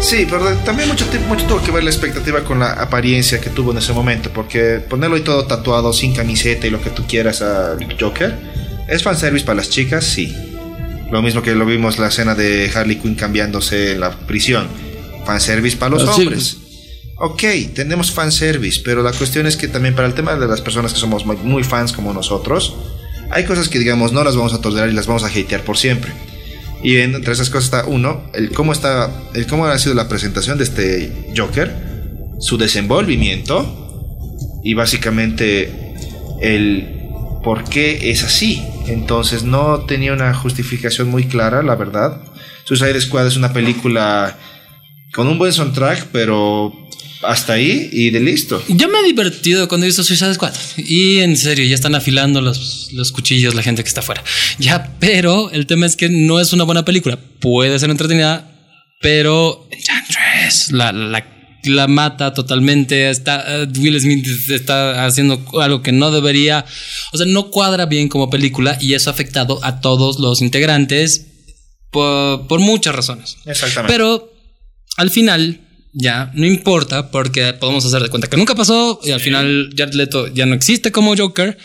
[0.00, 3.72] Sí, pero también mucho, mucho tuvo que ver la expectativa con la apariencia que tuvo
[3.72, 7.42] en ese momento, porque ponerlo y todo tatuado, sin camiseta y lo que tú quieras
[7.42, 8.34] al Joker,
[8.88, 10.04] ¿es fanservice para las chicas?
[10.04, 10.34] Sí.
[11.10, 14.68] Lo mismo que lo vimos la escena de Harley Quinn cambiándose en la prisión.
[15.26, 16.56] Fanservice para los hombres.
[17.16, 17.42] Ok,
[17.74, 20.98] tenemos fanservice, pero la cuestión es que también para el tema de las personas que
[20.98, 22.74] somos muy fans como nosotros,
[23.30, 25.76] hay cosas que digamos no las vamos a tolerar y las vamos a hatear por
[25.76, 26.12] siempre.
[26.82, 30.56] Y entre esas cosas está uno, el cómo está, el cómo ha sido la presentación
[30.56, 31.70] de este Joker,
[32.38, 35.94] su desenvolvimiento y básicamente
[36.40, 37.00] el
[37.42, 38.62] por qué es así.
[38.86, 42.20] Entonces no tenía una justificación muy clara, la verdad.
[42.64, 44.36] Suicide Squad es una película
[45.14, 46.72] con un buen soundtrack, pero
[47.22, 48.62] hasta ahí y de listo.
[48.68, 50.54] Yo me he divertido cuando he visto Suicide Squad.
[50.76, 54.22] Y en serio, ya están afilando los, los cuchillos la gente que está afuera.
[54.58, 57.18] Ya, pero el tema es que no es una buena película.
[57.40, 58.50] Puede ser entretenida,
[59.00, 59.68] pero
[60.70, 63.10] la, la la mata totalmente.
[63.10, 66.64] Está, eh, Will Smith está haciendo algo que no debería.
[67.12, 71.26] O sea, no cuadra bien como película y eso ha afectado a todos los integrantes
[71.90, 73.36] por, muchas razones.
[73.46, 73.92] Exactamente.
[73.92, 74.32] Pero
[74.96, 75.60] al final,
[75.92, 79.94] ya no importa porque podemos hacer de cuenta que nunca pasó y al final Jared
[79.94, 81.58] Leto ya no existe como Joker.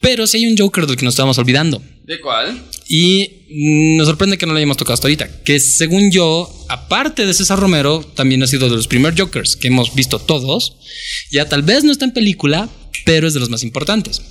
[0.00, 1.82] Pero si hay un Joker del que nos estamos olvidando.
[2.04, 2.62] ¿De cuál?
[2.88, 5.42] Y nos sorprende que no lo hayamos tocado hasta ahorita.
[5.42, 9.68] Que según yo, aparte de César Romero, también ha sido de los primeros Jokers que
[9.68, 10.76] hemos visto todos.
[11.32, 12.68] Ya tal vez no está en película,
[13.04, 14.22] pero es de los más importantes.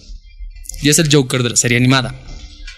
[0.82, 2.16] Y es el Joker de la serie animada.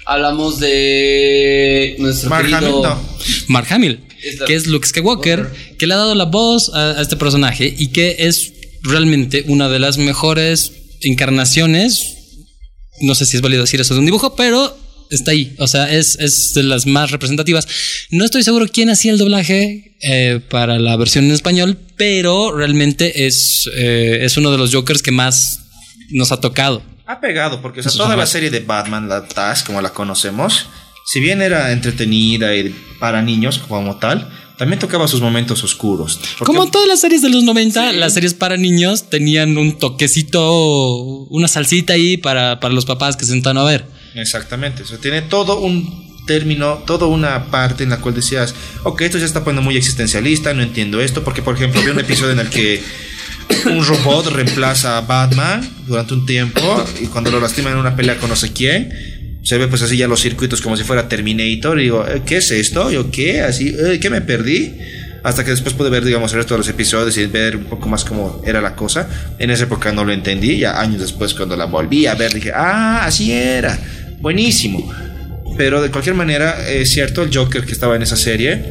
[0.05, 3.01] Hablamos de nuestro Mark querido
[3.49, 4.07] Mark Hamill,
[4.46, 8.16] que es Luke Skywalker, que le ha dado la voz a este personaje y que
[8.20, 8.54] es
[8.84, 10.72] realmente una de las mejores
[11.02, 12.18] encarnaciones
[13.02, 14.76] no sé si es válido decir eso de un dibujo, pero
[15.10, 15.56] está ahí.
[15.60, 17.68] O sea, es, es de las más representativas.
[18.12, 23.28] No estoy seguro quién hacía el doblaje eh, para la versión en español, pero realmente
[23.28, 25.62] es, eh, es uno de los Jokers que más
[26.12, 26.82] nos ha tocado.
[27.06, 30.68] Ha pegado, porque toda la serie de Batman, la TAS, como la conocemos,
[31.08, 36.20] si bien era entretenida y para niños como tal, también tocaba sus momentos oscuros.
[36.39, 41.47] Como todas las series de los 90, las series para niños tenían un toquecito, una
[41.47, 43.86] salsita ahí para, para los papás que se sentaban a ver.
[44.16, 48.53] Exactamente, o tiene todo un término, toda una parte en la cual decías,
[48.84, 52.01] ok, esto ya está poniendo muy existencialista, no entiendo esto, porque por ejemplo había un
[52.01, 52.84] episodio en el que
[53.66, 58.18] un robot reemplaza a Batman durante un tiempo y cuando lo lastiman en una pelea
[58.18, 59.16] con no sé quién,
[59.48, 62.36] se ve pues así ya los circuitos como si fuera Terminator y digo, eh, ¿qué
[62.38, 62.91] es esto?
[62.91, 63.39] Yo, ¿qué?
[63.39, 64.78] Así, eh, ¿qué me perdí?
[65.24, 67.88] Hasta que después pude ver, digamos, el resto de los episodios y ver un poco
[67.88, 69.08] más cómo era la cosa.
[69.39, 72.52] En esa época no lo entendí, ya años después cuando la volví a ver dije,
[72.54, 73.80] ah, así era,
[74.20, 74.91] buenísimo.
[75.58, 78.66] Pero de cualquier manera, es cierto, el Joker que estaba en esa serie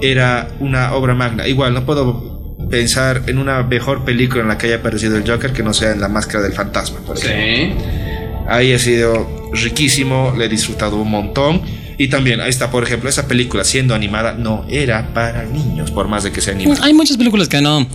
[0.00, 1.46] era una obra magna.
[1.46, 5.52] Igual, no puedo pensar en una mejor película en la que haya aparecido el Joker
[5.52, 7.76] que no sea en La Máscara del Fantasma, por ejemplo.
[7.76, 8.03] Sí.
[8.48, 11.62] Ahí ha sido riquísimo, le he disfrutado un montón.
[11.96, 16.08] Y también, ahí está, por ejemplo, esa película siendo animada no era para niños, por
[16.08, 16.84] más de que sea animada.
[16.84, 17.86] Hay muchas películas que no.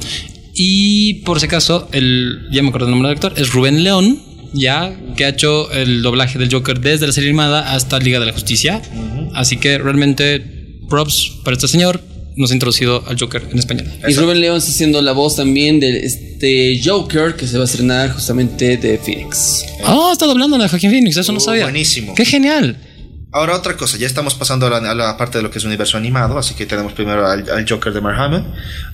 [0.53, 4.19] Y por si acaso, el, ya me acuerdo el nombre del actor, es Rubén León,
[4.53, 8.25] ya que ha hecho el doblaje del Joker desde la serie animada hasta Liga de
[8.25, 8.81] la Justicia.
[9.33, 10.43] Así que realmente
[10.89, 12.01] props para este señor.
[12.35, 13.87] Nos ha introducido al Joker en español.
[14.07, 17.65] Y Rubén León está haciendo la voz también de este Joker que se va a
[17.65, 19.65] estrenar justamente de Phoenix.
[19.85, 21.63] Oh, está doblando la de Joaquín Phoenix, eso no Oh, sabía.
[21.63, 22.15] buenísimo.
[22.15, 22.77] Qué genial.
[23.31, 25.63] Ahora otra cosa, ya estamos pasando a la, a la parte de lo que es
[25.65, 28.43] universo animado, así que tenemos primero al, al Joker de Mark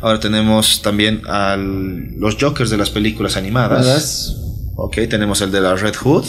[0.01, 3.85] ahora tenemos también a los Jokers de las películas animadas.
[3.85, 4.71] ¿Verdad?
[4.77, 6.25] Ok, tenemos el de la Red Hood.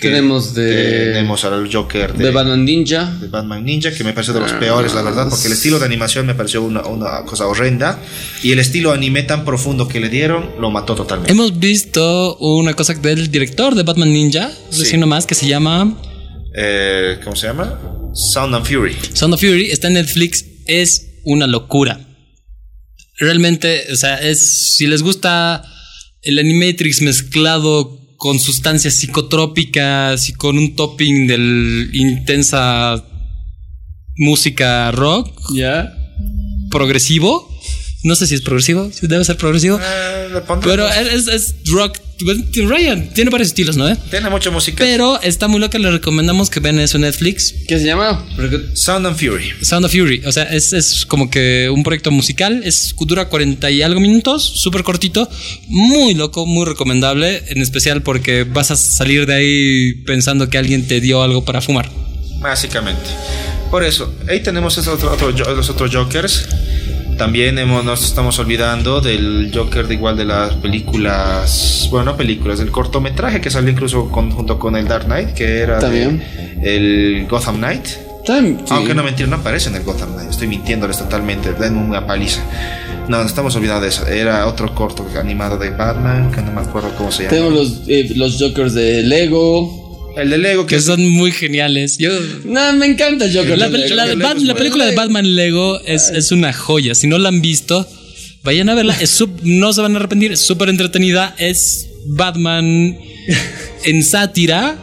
[0.00, 3.12] Que- Tenemos de- Tenemos al Joker de, De Batman Ninja.
[3.20, 5.86] de Batman Ninja, que me pareció de los peores, la verdad, porque el estilo de
[5.86, 7.98] animación me pareció una, una cosa horrenda.
[8.42, 11.32] Y el estilo anime tan profundo que le dieron lo mató totalmente.
[11.32, 14.80] Hemos visto una cosa del director de Batman Ninja, Sí.
[14.84, 15.96] diciendo más, que se llama
[16.60, 17.78] Eh, ¿Cómo se llama?
[18.14, 18.96] Sound and Fury.
[19.12, 19.70] Sound of Fury.
[19.70, 20.44] Está en Netflix.
[20.66, 22.00] Es una locura.
[23.18, 24.74] Realmente, o sea, es.
[24.76, 25.62] Si les gusta
[26.22, 33.02] el Animatrix mezclado con sustancias psicotrópicas y con un topping del intensa
[34.16, 35.94] música rock Ya.
[36.70, 37.48] progresivo.
[38.04, 39.78] No sé si es progresivo, si debe ser progresivo.
[39.80, 40.28] Eh,
[40.62, 41.96] Pero es, es rock.
[42.20, 43.88] Ryan tiene varios estilos, ¿no?
[43.88, 43.96] eh?
[44.10, 44.78] Tiene mucha música.
[44.84, 45.78] Pero está muy loca.
[45.78, 47.54] Le recomendamos que vean eso en Netflix.
[47.66, 48.26] ¿Qué se llama?
[48.74, 49.52] Sound and Fury.
[49.62, 50.22] Sound of Fury.
[50.26, 52.62] O sea, es, es como que un proyecto musical.
[52.64, 54.44] Es, dura 40 y algo minutos.
[54.56, 55.28] Súper cortito.
[55.68, 57.42] Muy loco, muy recomendable.
[57.48, 61.60] En especial porque vas a salir de ahí pensando que alguien te dio algo para
[61.60, 61.88] fumar.
[62.40, 63.02] Básicamente.
[63.70, 66.48] Por eso, ahí tenemos esos otro, otro- los otros Jokers.
[67.18, 72.58] También hemos, nos estamos olvidando del Joker de igual de las películas, bueno, no películas,
[72.60, 76.22] del cortometraje que salió incluso con- junto con el Dark Knight, que era de- También.
[76.62, 77.86] el Gotham Knight.
[78.24, 78.64] Tam- sí.
[78.70, 82.40] Aunque no mentir, no aparece en el Gotham Knight, estoy mintiéndoles totalmente, denme una paliza.
[83.08, 84.06] No, nos estamos olvidando de eso.
[84.06, 87.30] Era otro corto animado de Batman, que no me acuerdo cómo se llama.
[87.30, 89.87] Tenemos los, eh, los Jokers de Lego.
[90.18, 91.96] El de Lego, que son muy geniales.
[91.98, 92.10] Yo.
[92.44, 93.56] No, me encanta el Joker.
[93.56, 94.16] La, Lego.
[94.44, 96.94] la película de Batman Lego es, es una joya.
[96.94, 97.86] Si no la han visto,
[98.42, 98.96] vayan a verla.
[99.00, 100.32] Es sup- no se van a arrepentir.
[100.32, 101.34] Es súper entretenida.
[101.38, 102.98] Es Batman
[103.84, 104.76] en sátira,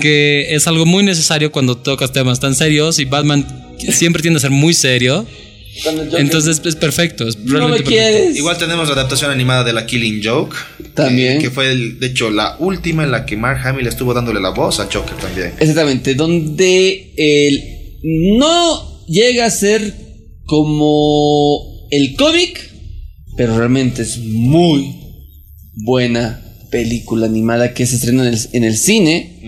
[0.00, 2.98] que es algo muy necesario cuando tocas temas tan serios.
[2.98, 3.46] Y Batman
[3.78, 5.26] siempre tiende a ser muy serio.
[6.18, 7.26] Entonces es perfecto.
[7.28, 7.90] Es no me realmente perfecto.
[8.18, 8.36] quieres.
[8.36, 10.56] Igual tenemos la adaptación animada de la Killing Joke.
[10.94, 11.36] También.
[11.36, 14.40] eh, que fue, el- de hecho, la última en la que Mark Hamill estuvo dándole
[14.40, 15.52] la voz a Joker también.
[15.58, 17.62] Exactamente, donde el
[18.38, 19.94] no llega a ser
[20.44, 22.70] como el cómic,
[23.36, 24.94] pero realmente es muy
[25.74, 29.38] buena película animada que se estrenó en el, en el cine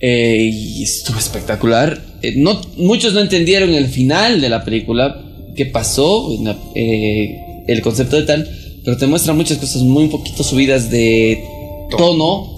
[0.00, 2.02] eh, y estuvo espectacular.
[2.22, 5.22] Eh, no, muchos no entendieron el final de la película,
[5.56, 6.30] qué pasó,
[6.74, 8.48] eh, el concepto de tal,
[8.84, 11.42] pero te muestra muchas cosas muy un poquito subidas de
[11.90, 12.48] tono,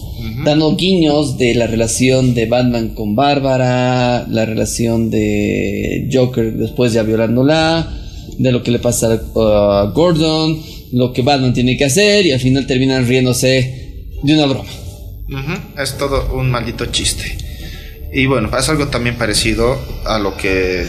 [0.44, 7.02] dando guiños de la relación de Batman con Bárbara, la relación de Joker después ya
[7.02, 7.92] violándola,
[8.38, 10.60] de lo que le pasa a Gordon,
[10.92, 14.70] lo que Batman tiene que hacer y al final terminan riéndose de una broma.
[15.78, 17.36] Es todo un maldito chiste.
[18.12, 20.86] Y bueno, es algo también parecido a lo que.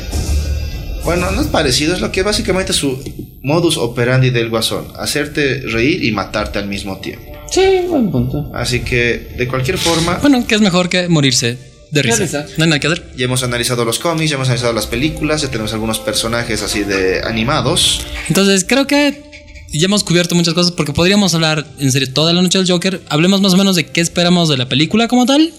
[1.03, 3.01] Bueno, no es parecido, es lo que básicamente es su
[3.41, 7.31] modus operandi del guasón: hacerte reír y matarte al mismo tiempo.
[7.51, 8.51] Sí, buen punto.
[8.55, 11.57] Así que, de cualquier forma, Bueno, que es mejor que morirse
[11.91, 12.17] de risa.
[12.23, 12.45] risa.
[12.57, 13.03] No hay nada que hacer.
[13.15, 16.83] ya hemos analizado los cómics, ya hemos analizado las películas, ya tenemos algunos personajes así
[16.83, 18.01] de animados.
[18.29, 19.21] Entonces, creo que
[19.71, 23.01] ya hemos cubierto muchas cosas porque podríamos hablar en serio toda la noche del Joker.
[23.09, 25.51] Hablemos más o menos de qué esperamos de la película como tal.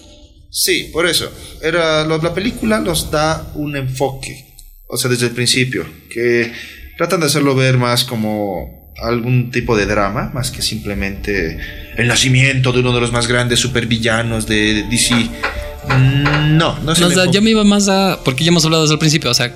[0.49, 1.29] Sí, por eso.
[1.61, 4.44] Era, lo- la película nos da un enfoque,
[4.87, 6.51] o sea, desde el principio, que
[6.97, 11.57] tratan de hacerlo ver más como algún tipo de drama, más que simplemente
[11.97, 15.13] el nacimiento de uno de los más grandes supervillanos de DC.
[15.15, 18.19] Mm, No, no es No, o sea, yo me iba más a.
[18.23, 19.29] Porque ya hemos hablado desde el principio.
[19.29, 19.53] O sea,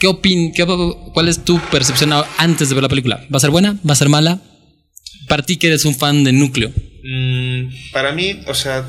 [0.00, 0.66] ¿qué opin qué,
[1.14, 3.24] ¿cuál es tu percepción antes de ver la película?
[3.32, 3.78] ¿Va a ser buena?
[3.88, 4.40] ¿Va a ser mala?
[5.28, 6.70] Para ti que eres un fan de núcleo.
[7.04, 8.84] Mm, para mí, o sea,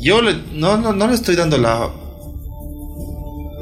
[0.00, 1.90] yo le- no, no, no le estoy dando la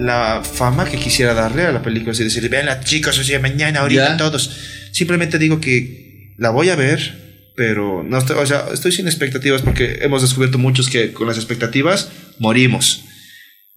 [0.01, 3.39] la fama que quisiera darle a la película, así decir, vean las chicas, o sea,
[3.39, 4.17] mañana, ahorita Ya.
[4.17, 4.51] todos.
[4.93, 9.63] Simplemente digo que la voy a ver, pero no estoy, o sea, estoy sin expectativas
[9.63, 13.05] porque hemos descubierto muchos que con las expectativas morimos.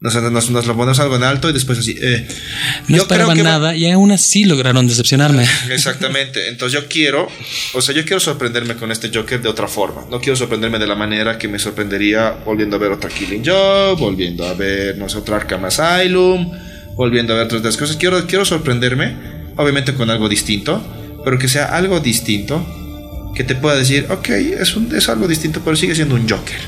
[0.04, 1.96] Nos, nos, nos lo ponemos algo en alto y después así.
[2.02, 2.28] eh.
[2.28, 2.36] No
[2.82, 5.48] Yo creo esperaban que va- nada y aún así lograron decepcionarme.
[5.72, 6.50] Exactamente.
[6.50, 7.30] Entonces yo quiero,
[7.74, 10.06] o sea, yo quiero sorprenderme con este Joker de otra forma.
[10.12, 13.98] No quiero sorprenderme de la manera que me sorprendería volviendo a ver otra Killing Joke,
[14.02, 16.52] volviendo a ver, no sé, otra Arkham Asylum,
[16.96, 17.96] volviendo a ver otras de las cosas.
[17.96, 19.16] Quiero, quiero sorprenderme,
[19.56, 20.86] obviamente con algo distinto,
[21.24, 25.62] pero que sea algo distinto que te pueda decir, ok, es, un, es algo distinto,
[25.64, 26.60] pero sigue siendo un Joker.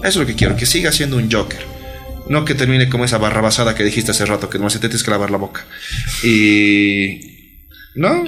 [0.00, 1.74] Eso es lo que quiero, que siga siendo un Joker.
[2.28, 5.04] No que termine como esa barrabasada que dijiste hace rato, que no se te tienes
[5.04, 5.64] que lavar la boca.
[6.22, 7.20] Y.
[7.94, 8.24] No,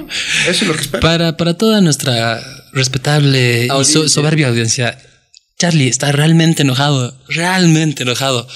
[0.47, 1.01] eso es lo que espero.
[1.01, 2.41] Para, para toda nuestra
[2.73, 4.09] respetable y so- Audiencia.
[4.09, 4.97] soberbia audiencia,
[5.59, 8.47] Charlie está realmente enojado, realmente enojado.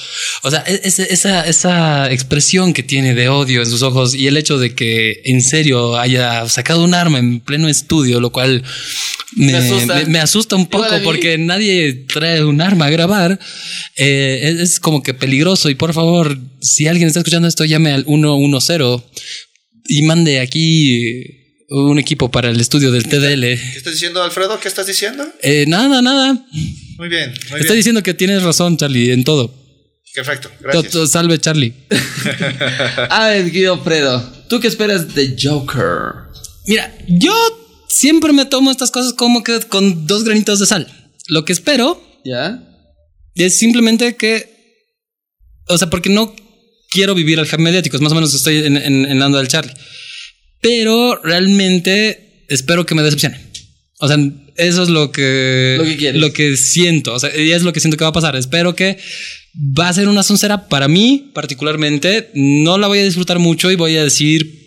[0.41, 4.37] O sea, e- esa, esa expresión que tiene de odio en sus ojos y el
[4.37, 8.63] hecho de que en serio haya sacado un arma en pleno estudio, lo cual
[9.35, 9.95] me, Me asusta.
[9.95, 13.37] me- me asusta un poco porque nadie trae un arma a grabar.
[13.97, 17.91] Eh, es, es como que peligroso y por favor, si alguien está escuchando esto, llame
[17.91, 19.01] al 110
[19.89, 23.41] y mande aquí un equipo para el estudio del TDL.
[23.41, 24.57] ¿Qué estás diciendo, Alfredo?
[24.61, 25.25] ¿Qué estás diciendo?
[25.41, 26.45] Eh, nada, nada.
[26.97, 27.75] Muy bien, muy Estoy bien.
[27.77, 29.53] diciendo que tienes razón, Charlie, en todo.
[30.15, 31.09] Perfecto, To- gracias.
[31.11, 31.73] Salve, Charlie.
[33.09, 36.31] A ver, Guido Fredo, ¿tú qué esperas de Joker?
[36.67, 37.33] Mira, yo
[37.89, 40.87] siempre me tomo estas cosas como que con dos granitos de sal.
[41.27, 42.61] Lo que espero ¿Ya?
[43.35, 44.51] es simplemente que.
[45.67, 46.35] O sea, porque no
[46.91, 49.39] quiero vivir al hype mediático, es más o menos estoy en, en, en la onda
[49.39, 49.73] del Charlie.
[50.61, 53.39] Pero realmente espero que me decepcione.
[53.99, 54.17] O sea,
[54.57, 55.75] eso es lo que.
[55.77, 56.21] Lo que quieres.
[56.21, 57.13] Lo que siento.
[57.13, 58.35] O sea, y es lo que siento que va a pasar.
[58.35, 58.97] Espero que
[59.77, 62.29] va a ser una soncera para mí, particularmente.
[62.33, 64.61] No la voy a disfrutar mucho y voy a decir.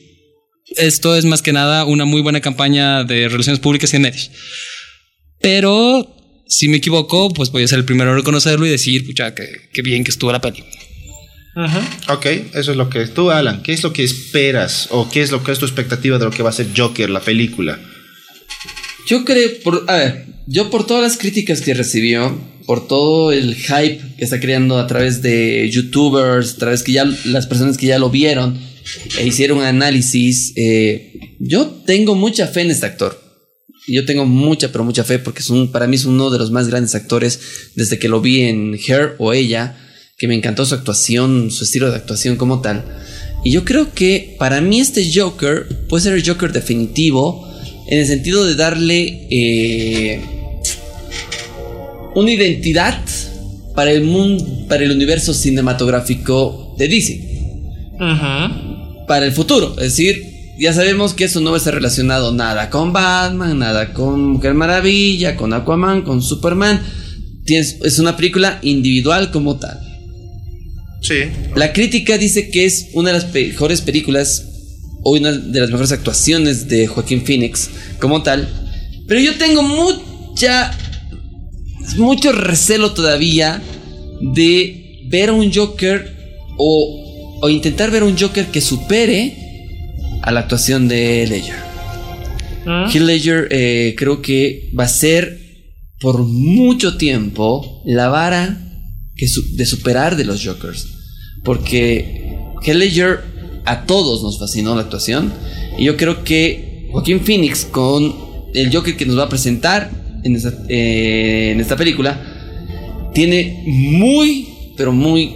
[0.76, 4.30] Esto es más que nada una muy buena campaña de relaciones públicas y de medios.
[5.40, 6.16] Pero
[6.48, 9.46] si me equivoco, pues voy a ser el primero en reconocerlo y decir, pucha, que,
[9.72, 10.64] que bien que estuvo la peli.
[12.08, 13.62] Ok, eso es lo que tú, Alan.
[13.62, 14.88] ¿Qué es lo que esperas?
[14.90, 17.08] ¿O qué es lo que es tu expectativa de lo que va a ser Joker,
[17.08, 17.80] la película?
[19.06, 23.54] Yo creo, por, a ver, yo por todas las críticas que recibió, por todo el
[23.54, 27.86] hype que está creando a través de youtubers, a través que ya las personas que
[27.86, 28.58] ya lo vieron
[29.18, 33.22] e hicieron análisis, eh, yo tengo mucha fe en este actor.
[33.88, 36.50] Yo tengo mucha, pero mucha fe porque es un, para mí es uno de los
[36.50, 37.38] más grandes actores
[37.76, 39.76] desde que lo vi en Her o ella,
[40.18, 42.84] que me encantó su actuación, su estilo de actuación como tal.
[43.44, 47.46] Y yo creo que para mí este Joker puede ser el Joker definitivo
[47.88, 50.20] en el sentido de darle eh,
[52.14, 53.00] una identidad
[53.74, 57.20] para el mundo, para el universo cinematográfico de DC
[59.06, 59.72] para el futuro.
[59.78, 60.22] Es decir,
[60.58, 64.54] ya sabemos que eso no va a estar relacionado nada con Batman, nada con Mujer
[64.54, 66.80] Maravilla, con Aquaman, con Superman.
[67.44, 69.78] Tienes- es una película individual como tal.
[71.02, 71.14] Sí.
[71.54, 74.55] La crítica dice que es una de las mejores películas
[75.12, 78.48] una de las mejores actuaciones de Joaquín Phoenix como tal.
[79.06, 80.76] Pero yo tengo mucha
[81.96, 83.62] mucho recelo todavía
[84.20, 86.16] de ver a un Joker
[86.58, 89.36] o, o intentar ver a un Joker que supere
[90.22, 91.66] a la actuación de Ledger.
[92.92, 95.38] Heath Ledger eh, creo que va a ser
[96.00, 98.58] por mucho tiempo la vara
[99.14, 100.88] que su- de superar de los Jokers.
[101.44, 102.34] Porque
[102.64, 103.20] Heath Ledger
[103.66, 105.32] a todos nos fascinó la actuación.
[105.78, 108.14] Y yo creo que Joaquín Phoenix con
[108.54, 109.90] el Joker que nos va a presentar
[110.22, 112.18] en esta, eh, esta película
[113.12, 115.34] tiene muy, pero muy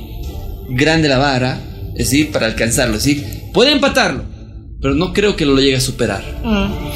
[0.70, 1.61] grande la vara.
[1.95, 2.97] Decir, para alcanzarlo.
[2.97, 4.24] Es decir, puede empatarlo.
[4.81, 6.24] Pero no creo que lo llegue a superar.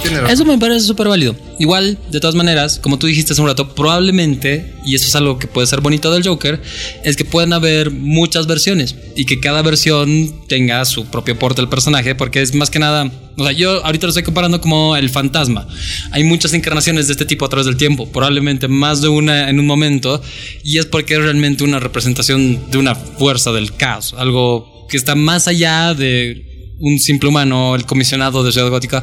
[0.03, 0.30] Tiene razón.
[0.30, 1.37] Eso me parece súper válido.
[1.59, 5.39] Igual, de todas maneras, como tú dijiste hace un rato, probablemente, y eso es algo
[5.39, 6.62] que puede ser bonito del Joker,
[7.05, 11.68] es que pueden haber muchas versiones y que cada versión tenga su propio aporte al
[11.68, 15.11] personaje, porque es más que nada, o sea, yo ahorita lo estoy comparando como el
[15.11, 15.68] fantasma.
[16.11, 19.61] Hay muchas encarnaciones de este tipo a través del tiempo, probablemente más de una en
[19.61, 20.22] un momento,
[20.62, 25.14] y es porque es realmente una representación de una fuerza del caos, algo que está
[25.14, 26.54] más allá de
[26.85, 29.03] un simple humano, el comisionado de Ciudad Gótica,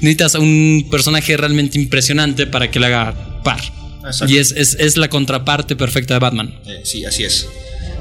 [0.00, 3.60] necesitas un personaje realmente impresionante para que le haga par.
[4.04, 4.32] Exacto.
[4.32, 6.54] Y es, es, es la contraparte perfecta de Batman.
[6.66, 7.46] Eh, sí, así es.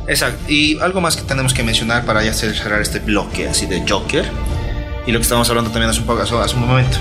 [0.07, 0.51] Exacto.
[0.51, 4.25] Y algo más que tenemos que mencionar para ya cerrar este bloque así de Joker.
[5.05, 6.97] Y lo que estábamos hablando también hace un, poco, hace un momento.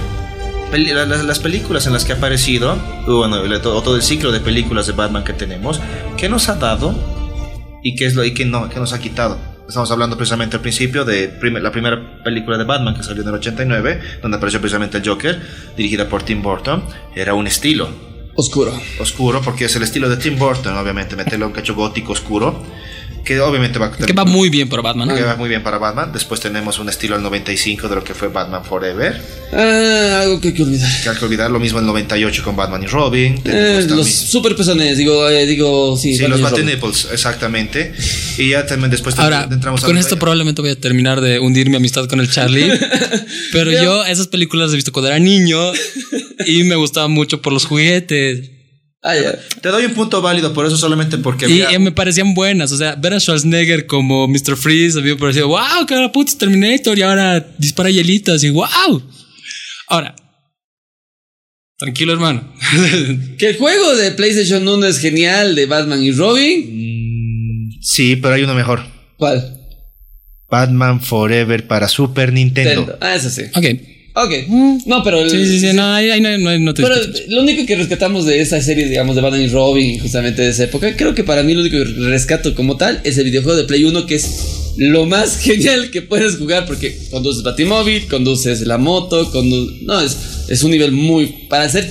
[0.73, 4.93] Las películas en las que ha aparecido, bueno, el- todo el ciclo de películas de
[4.93, 5.81] Batman que tenemos,
[6.17, 6.95] ¿qué nos ha dado
[7.83, 9.37] y qué es lo y qué no, qué nos ha quitado?
[9.71, 13.29] Estamos hablando precisamente al principio de prim- la primera película de Batman que salió en
[13.29, 15.41] el 89, donde apareció precisamente el Joker,
[15.77, 16.83] dirigida por Tim Burton.
[17.15, 17.89] Era un estilo,
[18.35, 18.73] Oscuro.
[18.99, 22.61] oscuro, porque es el estilo de Tim Burton, obviamente, meterle un cacho gótico oscuro.
[23.25, 25.15] Que obviamente va, Que va muy bien para Batman.
[25.15, 26.13] que va muy bien para Batman.
[26.13, 29.21] Después tenemos un estilo al 95 de lo que fue Batman Forever.
[29.53, 30.91] Ah, algo que hay que olvidar.
[31.03, 33.41] Que hay que olvidar lo mismo el 98 con Batman y Robin.
[33.45, 36.15] Eh, los super pezones, digo, eh, digo, sí.
[36.15, 36.67] Sí, Batman los Robin.
[36.67, 37.93] Batinipples, exactamente.
[38.39, 41.77] Y ya también después Ahora, entramos con esto probablemente voy a terminar de hundir mi
[41.77, 42.71] amistad con el Charlie.
[43.53, 45.73] pero yo esas películas las he visto cuando era niño
[46.47, 48.51] y me gustaban mucho por los juguetes.
[49.03, 49.39] Ah, ya.
[49.63, 52.71] Te doy un punto válido por eso solamente porque Y había- eh, me parecían buenas.
[52.73, 54.57] O sea, ver a Schwarzenegger como Mr.
[54.59, 58.51] Freeze a mí me pareció, wow, que ahora puto Terminator y ahora dispara hielitos y
[58.51, 59.03] wow.
[59.89, 60.15] Ahora,
[61.79, 62.53] tranquilo, hermano.
[63.39, 67.71] Que el juego de PlayStation 1 es genial de Batman y Robin.
[67.81, 68.85] Sí, pero hay uno mejor.
[69.17, 69.57] ¿Cuál?
[70.51, 72.71] Batman Forever para Super Nintendo.
[72.83, 72.99] Nintendo.
[73.01, 73.43] Ah, eso sí.
[73.55, 73.65] ok.
[74.25, 74.49] Ok.
[74.87, 75.21] No, pero.
[75.21, 76.95] el- Sí, sí, sí, no, ahí, ahí no, no, no te Pero
[77.29, 80.65] lo único que rescatamos de esa serie, digamos, de Batman y Robin, justamente de esa
[80.65, 83.65] época, creo que para mí lo único que rescato como tal es el videojuego de
[83.65, 84.31] Play 1, que es
[84.77, 90.17] lo más genial que puedes jugar, porque conduces Batimóvil, conduces la moto, condu No, es,
[90.49, 91.27] es un nivel muy.
[91.49, 91.91] Para hacer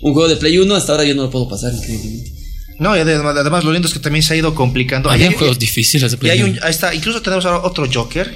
[0.00, 2.30] un juego de Play 1, hasta ahora yo no lo puedo pasar, increíblemente.
[2.78, 5.08] No, y además, además lo lindo es que también se ha ido complicando.
[5.08, 8.28] Ahí- juegos difíciles de Y hay Play un, ahí está, incluso tenemos ahora otro Joker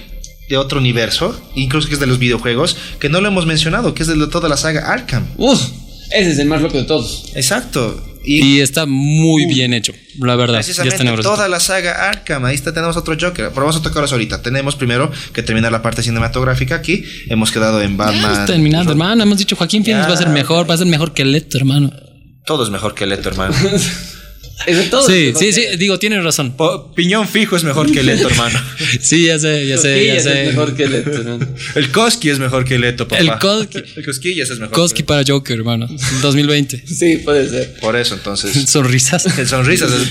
[0.48, 4.02] de otro universo, incluso que es de los videojuegos, que no lo hemos mencionado, que
[4.02, 5.26] es de toda la saga Arkham.
[5.36, 5.60] Uf,
[6.12, 7.24] ese es el más loco de todos.
[7.34, 8.02] Exacto.
[8.24, 10.54] Y Y está muy bien hecho, la verdad.
[10.54, 13.48] Ya está precisamente toda la saga Arkham, ahí está, tenemos otro Joker.
[13.50, 14.42] Pero vamos a tocarlos ahorita.
[14.42, 17.04] Tenemos primero que terminar la parte cinematográfica aquí.
[17.28, 18.46] Hemos quedado en Batman.
[18.88, 19.22] hermano.
[19.22, 21.92] Hemos dicho Joaquín Phoenix va a ser mejor, va a ser mejor que Leto, hermano.
[22.44, 23.54] Todo es mejor que Leto, hermano.
[24.66, 25.06] Es de todo.
[25.06, 26.56] Sí, sí, sí, digo, tienes razón.
[26.56, 28.58] Po- Piñón fijo es mejor que Leto, hermano.
[29.00, 30.46] Sí, ya sé, ya sé, ya es sé.
[30.46, 31.38] mejor que el Leto, ¿no?
[31.74, 33.20] El Koski es mejor que Leto, papá.
[33.20, 33.78] El Koski.
[33.96, 34.74] El Cosquillas es mejor.
[34.74, 35.88] Koski para Joker, hermano.
[36.22, 36.84] 2020.
[36.86, 37.74] Sí, puede ser.
[37.80, 38.68] Por eso, entonces.
[38.70, 39.26] Sonrisas.
[39.38, 40.10] El sonrisas es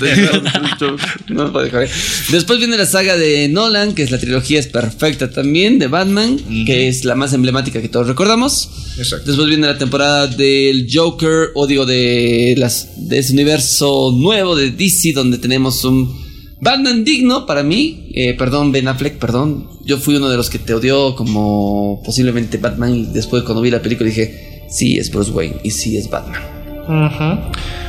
[1.28, 1.90] No puede joder.
[2.30, 6.38] Después viene la saga de Nolan, que es la trilogía es perfecta también, de Batman,
[6.64, 8.70] que es la más emblemática que todos recordamos.
[8.96, 9.26] Exacto.
[9.26, 14.70] Después viene la temporada del Joker, o digo, de, las, de ese universo nuevo de
[14.70, 16.24] DC, donde tenemos un
[16.60, 18.10] Batman digno para mí.
[18.14, 19.68] Eh, perdón, Ben Affleck, perdón.
[19.84, 23.70] Yo fui uno de los que te odió como posiblemente Batman, y después cuando vi
[23.70, 26.42] la película dije, sí, es Bruce Wayne, y sí es Batman.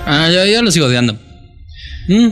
[0.06, 1.18] Ah, yo, yo lo sigo odiando.
[2.10, 2.30] Mm.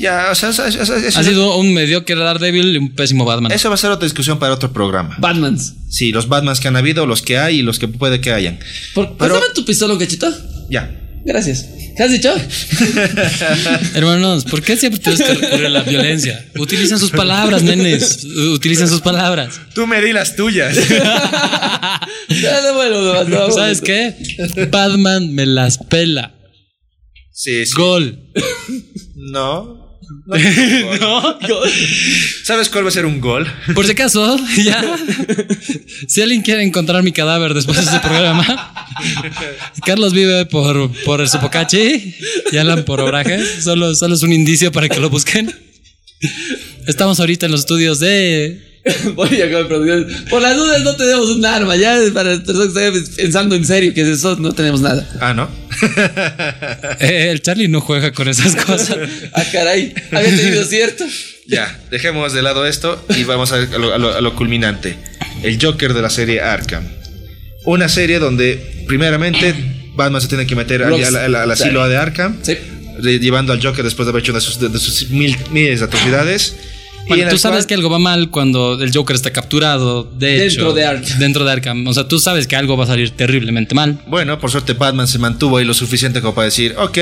[0.00, 3.50] Ya, o sea, eso, eso- eso- Ha sido un mediocre Daredevil y un pésimo Batman.
[3.52, 5.16] eso va a ser otra discusión para otro programa.
[5.18, 5.74] Batmans.
[5.88, 8.58] Sí, los Batmans que han habido, los que hay y los que puede que hayan.
[8.94, 10.28] ¿Por, Pero- tu pistola, un cachito.
[10.68, 10.94] Ya.
[11.24, 11.66] Gracias.
[11.96, 12.32] ¿Qué has dicho?
[13.94, 16.46] Hermanos, ¿por qué siempre tienes que recurrir a la violencia?
[16.56, 18.24] Utilicen sus palabras, nenes.
[18.24, 19.60] Utilicen sus palabras.
[19.74, 20.76] Tú me di las tuyas.
[22.30, 24.14] Ya, no, bueno, no, no, ¿Sabes qué?
[24.70, 26.34] Batman me las pela.
[27.32, 27.72] sí, sí.
[27.74, 28.18] Gol.
[29.14, 29.87] No.
[31.00, 31.38] ¿No?
[32.44, 33.46] ¿Sabes cuál va a ser un gol?
[33.74, 34.82] Por si acaso, ya.
[36.08, 38.72] Si alguien quiere encontrar mi cadáver después de este programa,
[39.84, 42.14] Carlos vive por, por el Sopocachi
[42.52, 43.44] y Alan por Obraje.
[43.60, 45.52] Solo, solo es un indicio para que lo busquen.
[46.86, 48.67] Estamos ahorita en los estudios de.
[49.14, 50.06] Voy a producción.
[50.30, 53.64] Por las dudas no tenemos un arma, ya para las personas que estén pensando en
[53.64, 55.06] serio que es eso, no tenemos nada.
[55.20, 55.48] Ah, ¿no?
[57.00, 58.96] Eh, el Charlie no juega con esas cosas.
[59.32, 61.04] Ah, caray, había tenido cierto.
[61.46, 64.96] ya, dejemos de lado esto y vamos a, lo, a lo- a lo culminante.
[65.42, 66.84] El Joker de la serie Arkham.
[67.64, 69.54] Una serie donde, primeramente,
[69.94, 72.56] Batman se tiene que meter al, al- al- al asilo de Arkham, Sí.
[73.02, 75.86] llevando al Joker después de haber hecho una de sus, de sus mil, miles de
[75.86, 76.56] atrocidades.
[77.08, 80.04] Bueno, tú sabes cual- que algo va mal cuando el Joker está capturado.
[80.04, 81.18] De Dentro hecho, de Arkham.
[81.18, 81.86] Dentro de Arkham.
[81.86, 83.98] O sea, tú sabes que algo va a salir terriblemente mal.
[84.06, 86.98] Bueno, por suerte Batman se mantuvo ahí lo suficiente como para decir, ok,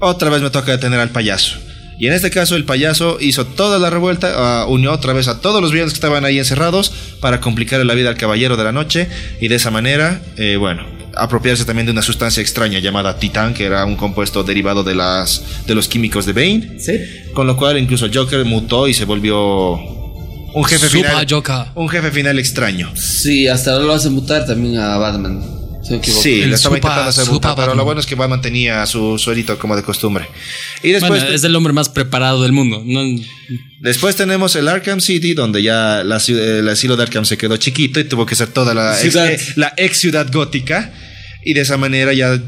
[0.00, 1.56] otra vez me toca detener al payaso.
[1.98, 5.40] Y en este caso el payaso hizo toda la revuelta, ah, unió otra vez a
[5.40, 8.72] todos los villanos que estaban ahí encerrados para complicarle la vida al caballero de la
[8.72, 9.08] noche
[9.40, 10.84] y de esa manera, eh, bueno,
[11.16, 15.42] apropiarse también de una sustancia extraña llamada titán, que era un compuesto derivado de, las,
[15.66, 16.92] de los químicos de Bane, Sí.
[17.34, 21.26] con lo cual incluso el Joker mutó y se volvió un jefe Super final.
[21.28, 21.54] Joker.
[21.74, 22.92] Un jefe final extraño.
[22.96, 25.42] Sí, hasta ahora lo hace mutar también a Batman.
[26.02, 28.86] Sí, El le estaba super- intentando hacer mutar, pero lo bueno es que Batman tenía
[28.86, 30.26] su suerito como de costumbre.
[30.82, 32.82] Y después, bueno, es el hombre más preparado del mundo.
[32.86, 33.02] No-
[33.80, 38.00] después tenemos el Arkham City, donde ya la el asilo de Arkham se quedó chiquito
[38.00, 39.30] y tuvo que ser toda la Ciudad.
[39.30, 40.92] eh, la ex ciudad gótica.
[41.44, 42.40] Y de esa manera ya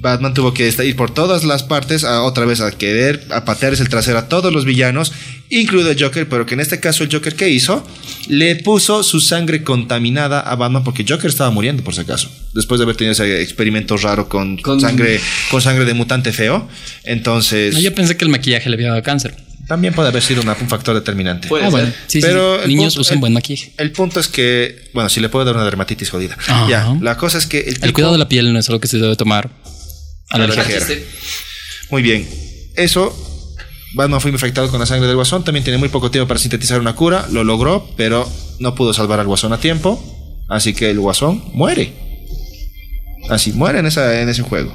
[0.00, 3.44] Batman tuvo que estar- ir por todas las partes a otra vez a querer a
[3.44, 5.12] patearles el trasero a todos los villanos,
[5.50, 7.86] incluido el Joker, pero que en este caso el Joker que hizo
[8.28, 12.78] le puso su sangre contaminada a Batman porque Joker estaba muriendo por si acaso, después
[12.78, 16.68] de haber tenido ese experimento raro con, Con- sangre con sangre de mutante feo.
[17.02, 19.34] Entonces, No, yo pensé que el maquillaje le había dado cáncer.
[19.66, 21.48] También puede haber sido una- un factor determinante.
[21.48, 21.80] Puede Ah, ser.
[21.80, 21.92] bueno.
[22.06, 22.68] Sí, Pero sí.
[22.68, 23.72] Niños punto- usen el- buen maquillaje.
[23.78, 26.36] El punto es que, bueno, si le puede dar una dermatitis jodida.
[26.46, 26.68] Ajá.
[26.68, 28.98] Ya, la cosa es que el, cuidado de la piel no es algo que se
[28.98, 29.50] debe tomar
[30.30, 30.64] a la la ligera.
[30.68, 30.86] ligera.
[30.86, 31.06] Chiste.
[31.90, 32.28] Muy bien.
[32.76, 33.16] Eso,
[33.94, 35.44] Batman fue infectado con la sangre del guasón.
[35.44, 37.26] También tiene muy poco tiempo para sintetizar una cura.
[37.30, 40.02] Lo logró, pero no pudo salvar al guasón a tiempo.
[40.48, 41.92] Así que el guasón muere.
[43.30, 44.74] Así, muere en, esa, en ese juego.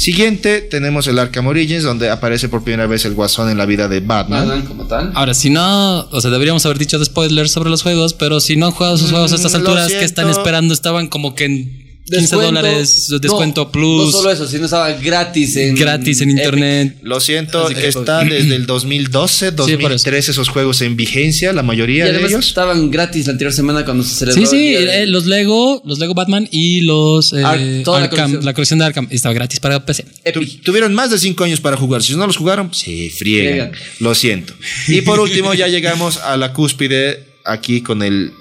[0.00, 3.86] Siguiente, tenemos el Arkham Origins, donde aparece por primera vez el guasón en la vida
[3.86, 4.48] de Batman.
[4.48, 5.12] Batman como tal.
[5.14, 8.56] Ahora, si no, o sea, deberíamos haber dicho de spoilers sobre los juegos, pero si
[8.56, 10.72] no han jugado sus juegos a estas Mm, alturas, ¿qué están esperando?
[10.72, 14.90] Estaban como que en 15 Descuento- dólares, descuento no, plus, No solo eso, sino estaba
[14.94, 15.76] gratis en.
[15.76, 16.44] gratis en Epic.
[16.44, 16.96] internet.
[17.02, 19.78] Lo siento, que- está desde el 2012, por eso.
[19.78, 22.48] 2013 esos juegos en vigencia, la Y mayoría de además ellos.
[22.48, 24.40] estaban gratis la anterior semana cuando se celebró.
[24.42, 27.60] Sí, sí, el día de- eh, los Lego, los Lego Batman y los eh, Ar-
[27.84, 28.44] toda la Arkham, colección.
[28.44, 30.04] la colección de Arkham estaba gratis para PC.
[30.32, 32.02] Tu- tuvieron más de 5 años para jugar.
[32.02, 33.70] Si no los jugaron, se friegan.
[33.70, 33.72] Friegan.
[34.00, 34.52] Lo siento.
[34.88, 38.32] Y por último, ya llegamos a la cúspide aquí con el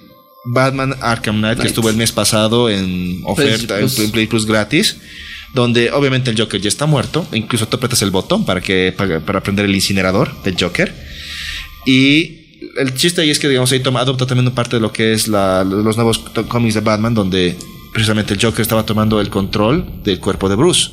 [0.51, 4.11] Batman Arkham Knight, que estuvo el mes pasado en oferta, en Plus.
[4.11, 4.97] Play, Plus gratis.
[5.53, 7.25] Donde obviamente el Joker ya está muerto.
[7.33, 10.93] Incluso tú apretas el botón para, que, para, para prender el incinerador del Joker.
[11.85, 15.13] Y el chiste ahí es que, digamos, ahí toma, adopta también parte de lo que
[15.13, 17.55] es la- los nuevos cómics de Batman, donde
[17.93, 20.91] precisamente el Joker estaba tomando el control del cuerpo de Bruce,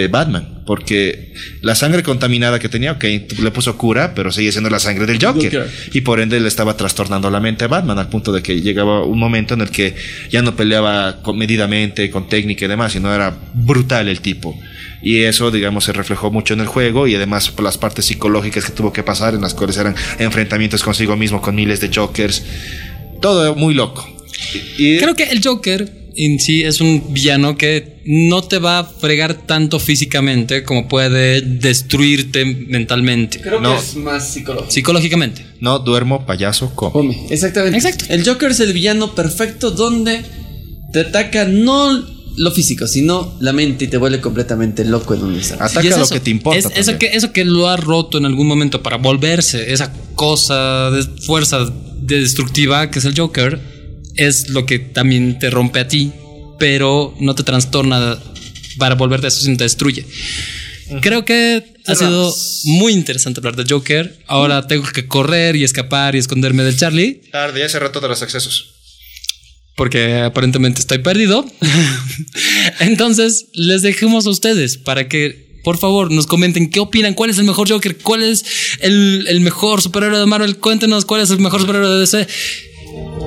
[0.00, 1.32] de Batman, porque
[1.62, 5.22] la sangre contaminada que tenía, ok, le puso cura, pero sigue siendo la sangre del
[5.22, 5.44] Joker.
[5.52, 5.70] Joker.
[5.92, 9.04] Y por ende le estaba trastornando la mente a Batman, al punto de que llegaba
[9.04, 9.94] un momento en el que
[10.30, 14.58] ya no peleaba con- medidamente, con técnica y demás, sino era brutal el tipo.
[15.02, 18.64] Y eso, digamos, se reflejó mucho en el juego y además por las partes psicológicas
[18.64, 22.42] que tuvo que pasar, en las cuales eran enfrentamientos consigo mismo con miles de Jokers.
[23.20, 24.08] Todo muy loco.
[24.78, 28.84] Y, Creo que el Joker en sí es un villano que no te va a
[28.84, 33.74] fregar tanto físicamente como puede destruirte mentalmente, Creo No.
[33.74, 34.70] que es más psicológico.
[34.70, 35.44] psicológicamente.
[35.60, 36.92] no duermo, payaso, come.
[36.92, 37.26] Come.
[37.30, 37.76] Exactamente.
[37.76, 38.04] Exacto.
[38.08, 40.22] El Joker es el villano perfecto donde
[40.92, 42.04] te ataca no
[42.38, 45.64] lo físico, sino la mente y te vuelve completamente loco en un instante.
[45.64, 46.58] Ataca es lo eso, que te importa.
[46.58, 50.90] es eso, que, eso que lo ha roto en algún momento para volverse esa cosa
[50.90, 51.64] de fuerza
[51.98, 53.58] de destructiva que es el Joker,
[54.16, 56.12] es lo que también te rompe a ti,
[56.58, 58.18] pero no te trastorna
[58.78, 60.04] para volverte eso, sino te destruye.
[61.00, 62.32] Creo que ha sido
[62.64, 64.18] muy interesante hablar del Joker.
[64.26, 67.22] Ahora tengo que correr y escapar y esconderme del Charlie.
[67.32, 68.72] Tarde, ya cerró todos los accesos.
[69.76, 71.44] porque aparentemente estoy perdido.
[72.80, 77.38] Entonces, les dejemos a ustedes para que, por favor, nos comenten qué opinan, cuál es
[77.38, 78.44] el mejor Joker, cuál es
[78.80, 82.26] el, el mejor superhéroe de Marvel, cuéntenos cuál es el mejor superhéroe de DC.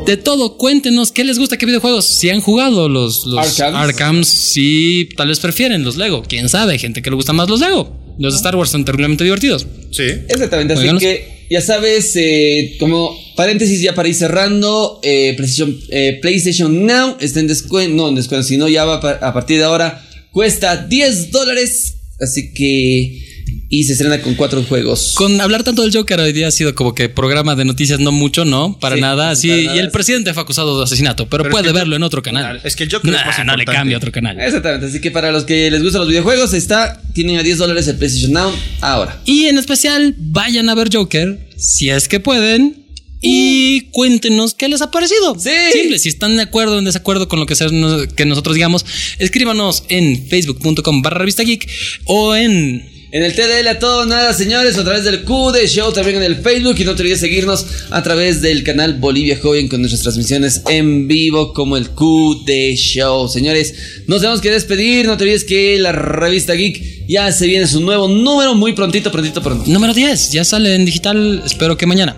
[0.05, 3.78] De todo, cuéntenos qué les gusta, qué videojuegos, si han jugado los, los Arkhams.
[3.78, 7.49] Arkhams, si tal vez prefieren los Lego, quién sabe, hay gente que le gusta más
[7.49, 7.95] los Lego.
[8.17, 9.67] Los Star Wars son terriblemente divertidos.
[9.91, 10.03] Sí.
[10.28, 16.20] Exactamente, así que ya sabes, eh, como paréntesis ya para ir cerrando, eh, PlayStation, eh,
[16.22, 20.05] PlayStation Now está en descuento, no en descuento, sino ya va a partir de ahora,
[20.32, 23.28] cuesta 10 dólares, así que...
[23.72, 25.13] Y se estrena con cuatro juegos.
[25.15, 28.11] Con hablar tanto del Joker hoy día ha sido como que programa de noticias no
[28.11, 28.80] mucho, ¿no?
[28.80, 29.24] Para Sí, nada.
[29.26, 31.74] para Sí, nada, y el presidente fue acusado de ascinato, pero, Pero es puede que-
[31.80, 32.59] verlo en otro canal.
[32.63, 34.39] Es que el Joker es Nah, más no le cambia a otro canal.
[34.41, 37.88] Exactamente, así que para los que les gustan los videojuegos, está, tienen a 10 dólares
[37.88, 38.51] el PlayStation Now
[38.82, 39.22] ahora.
[39.26, 42.88] Y en especial, vayan a ver Joker, si es que pueden,
[43.22, 45.38] y cuéntenos qué les ha parecido.
[45.38, 45.51] Sí.
[45.74, 47.67] Simple, si están de acuerdo o en desacuerdo con lo que, sea,
[48.15, 48.84] que nosotros digamos,
[49.20, 51.70] escríbanos en facebook.com barra revista geek
[52.05, 52.97] o en...
[53.12, 56.36] En el TDL a todo nada, señores, a través del QD Show, también en el
[56.36, 56.76] Facebook.
[56.78, 61.07] Y no te olvides seguirnos a través del canal Bolivia Joven con nuestras transmisiones en
[61.07, 63.28] vivo como el QD Show.
[63.28, 65.07] Señores, nos tenemos que despedir.
[65.07, 69.12] No te olvides que la revista Geek ya se viene su nuevo número muy prontito,
[69.12, 69.72] prontito, prontito.
[69.72, 72.16] Número 10, ya sale en digital, espero que mañana.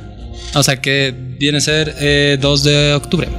[0.55, 3.29] O sea que viene a ser eh, 2 de octubre.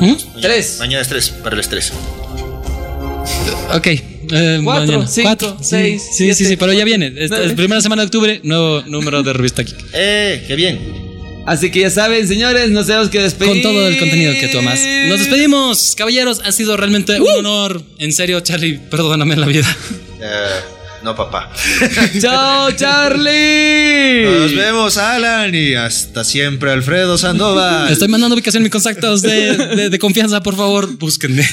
[0.00, 0.40] ¿Mm?
[0.40, 0.76] Tres.
[0.78, 1.92] Mañana estrés, para el estrés.
[3.74, 3.88] Ok.
[4.32, 5.06] Eh, Cuatro, mañana.
[5.06, 7.12] cinco, Cuatro, seis, Sí, sí, sí, pero ya viene.
[7.16, 9.76] Es primera semana de octubre, nuevo número de revista Geek.
[9.94, 10.44] ¡Eh!
[10.46, 11.10] ¡Qué bien!
[11.46, 13.52] Así que ya saben, señores, nos tenemos que despedir.
[13.52, 14.80] Con todo el contenido que tú amas.
[15.08, 16.40] Nos despedimos, caballeros.
[16.44, 17.82] Ha sido realmente un honor.
[17.98, 19.66] En serio, Charlie, perdóname la vida.
[20.22, 20.60] Eh,
[21.02, 21.50] no, papá.
[22.20, 24.24] ¡Chao, Charlie!
[24.24, 27.90] Nos vemos, Alan, y hasta siempre, Alfredo Sandoval.
[27.92, 31.44] Estoy mandando ubicación en mis contactos de, de- de confianza, por favor, búsquenme.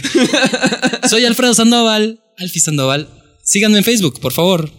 [1.09, 3.07] Soy Alfredo Sandoval, Alfie Sandoval.
[3.43, 4.69] Síganme en Facebook, por favor.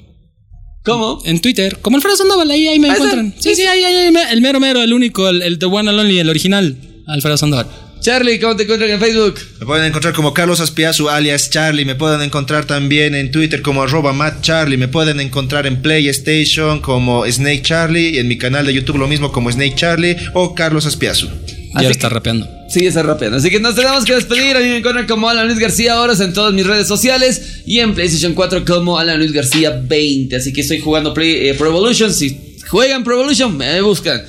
[0.85, 1.20] ¿Cómo?
[1.24, 3.35] En Twitter, como Alfredo Sandoval, ahí, ahí me encuentran.
[3.39, 5.99] Sí, sí, ahí, ahí, ahí, el mero mero, el único, el, el The One and
[6.01, 6.77] Only, el original.
[7.07, 7.66] Alfredo Sandoval.
[8.01, 9.35] Charlie, ¿cómo te encuentran en Facebook?
[9.61, 11.85] Me pueden encontrar como Carlos Aspiazu, alias Charlie.
[11.85, 14.77] Me pueden encontrar también en Twitter como arroba Matt Charlie.
[14.77, 18.11] Me pueden encontrar en PlayStation como Snake Charlie.
[18.15, 21.27] Y en mi canal de YouTube lo mismo como Snake Charlie o Carlos Aspiazu.
[21.27, 22.49] Ya Así está que- rapeando.
[22.70, 23.39] Sí, está rapeando.
[23.39, 24.57] Así que nos tenemos que despedir.
[24.57, 27.62] A mí me encuentran como Alan Luis García Horas en todas mis redes sociales.
[27.66, 30.37] Y en PlayStation 4 como Alan Luis García 20.
[30.37, 32.12] Así que estoy jugando Play, eh, Pro Evolution.
[32.12, 34.24] Si juegan Pro Evolution, me buscan.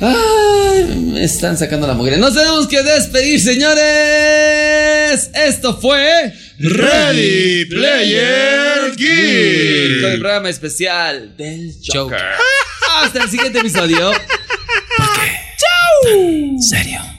[0.00, 2.16] Ay, me están sacando la mugre.
[2.16, 5.30] Nos tenemos que despedir, señores.
[5.34, 10.00] Esto fue Ready Player Geek.
[10.00, 12.18] Con el programa especial del Joker.
[12.18, 12.34] Joker.
[13.02, 14.12] Hasta el siguiente episodio.
[16.60, 17.15] Serio.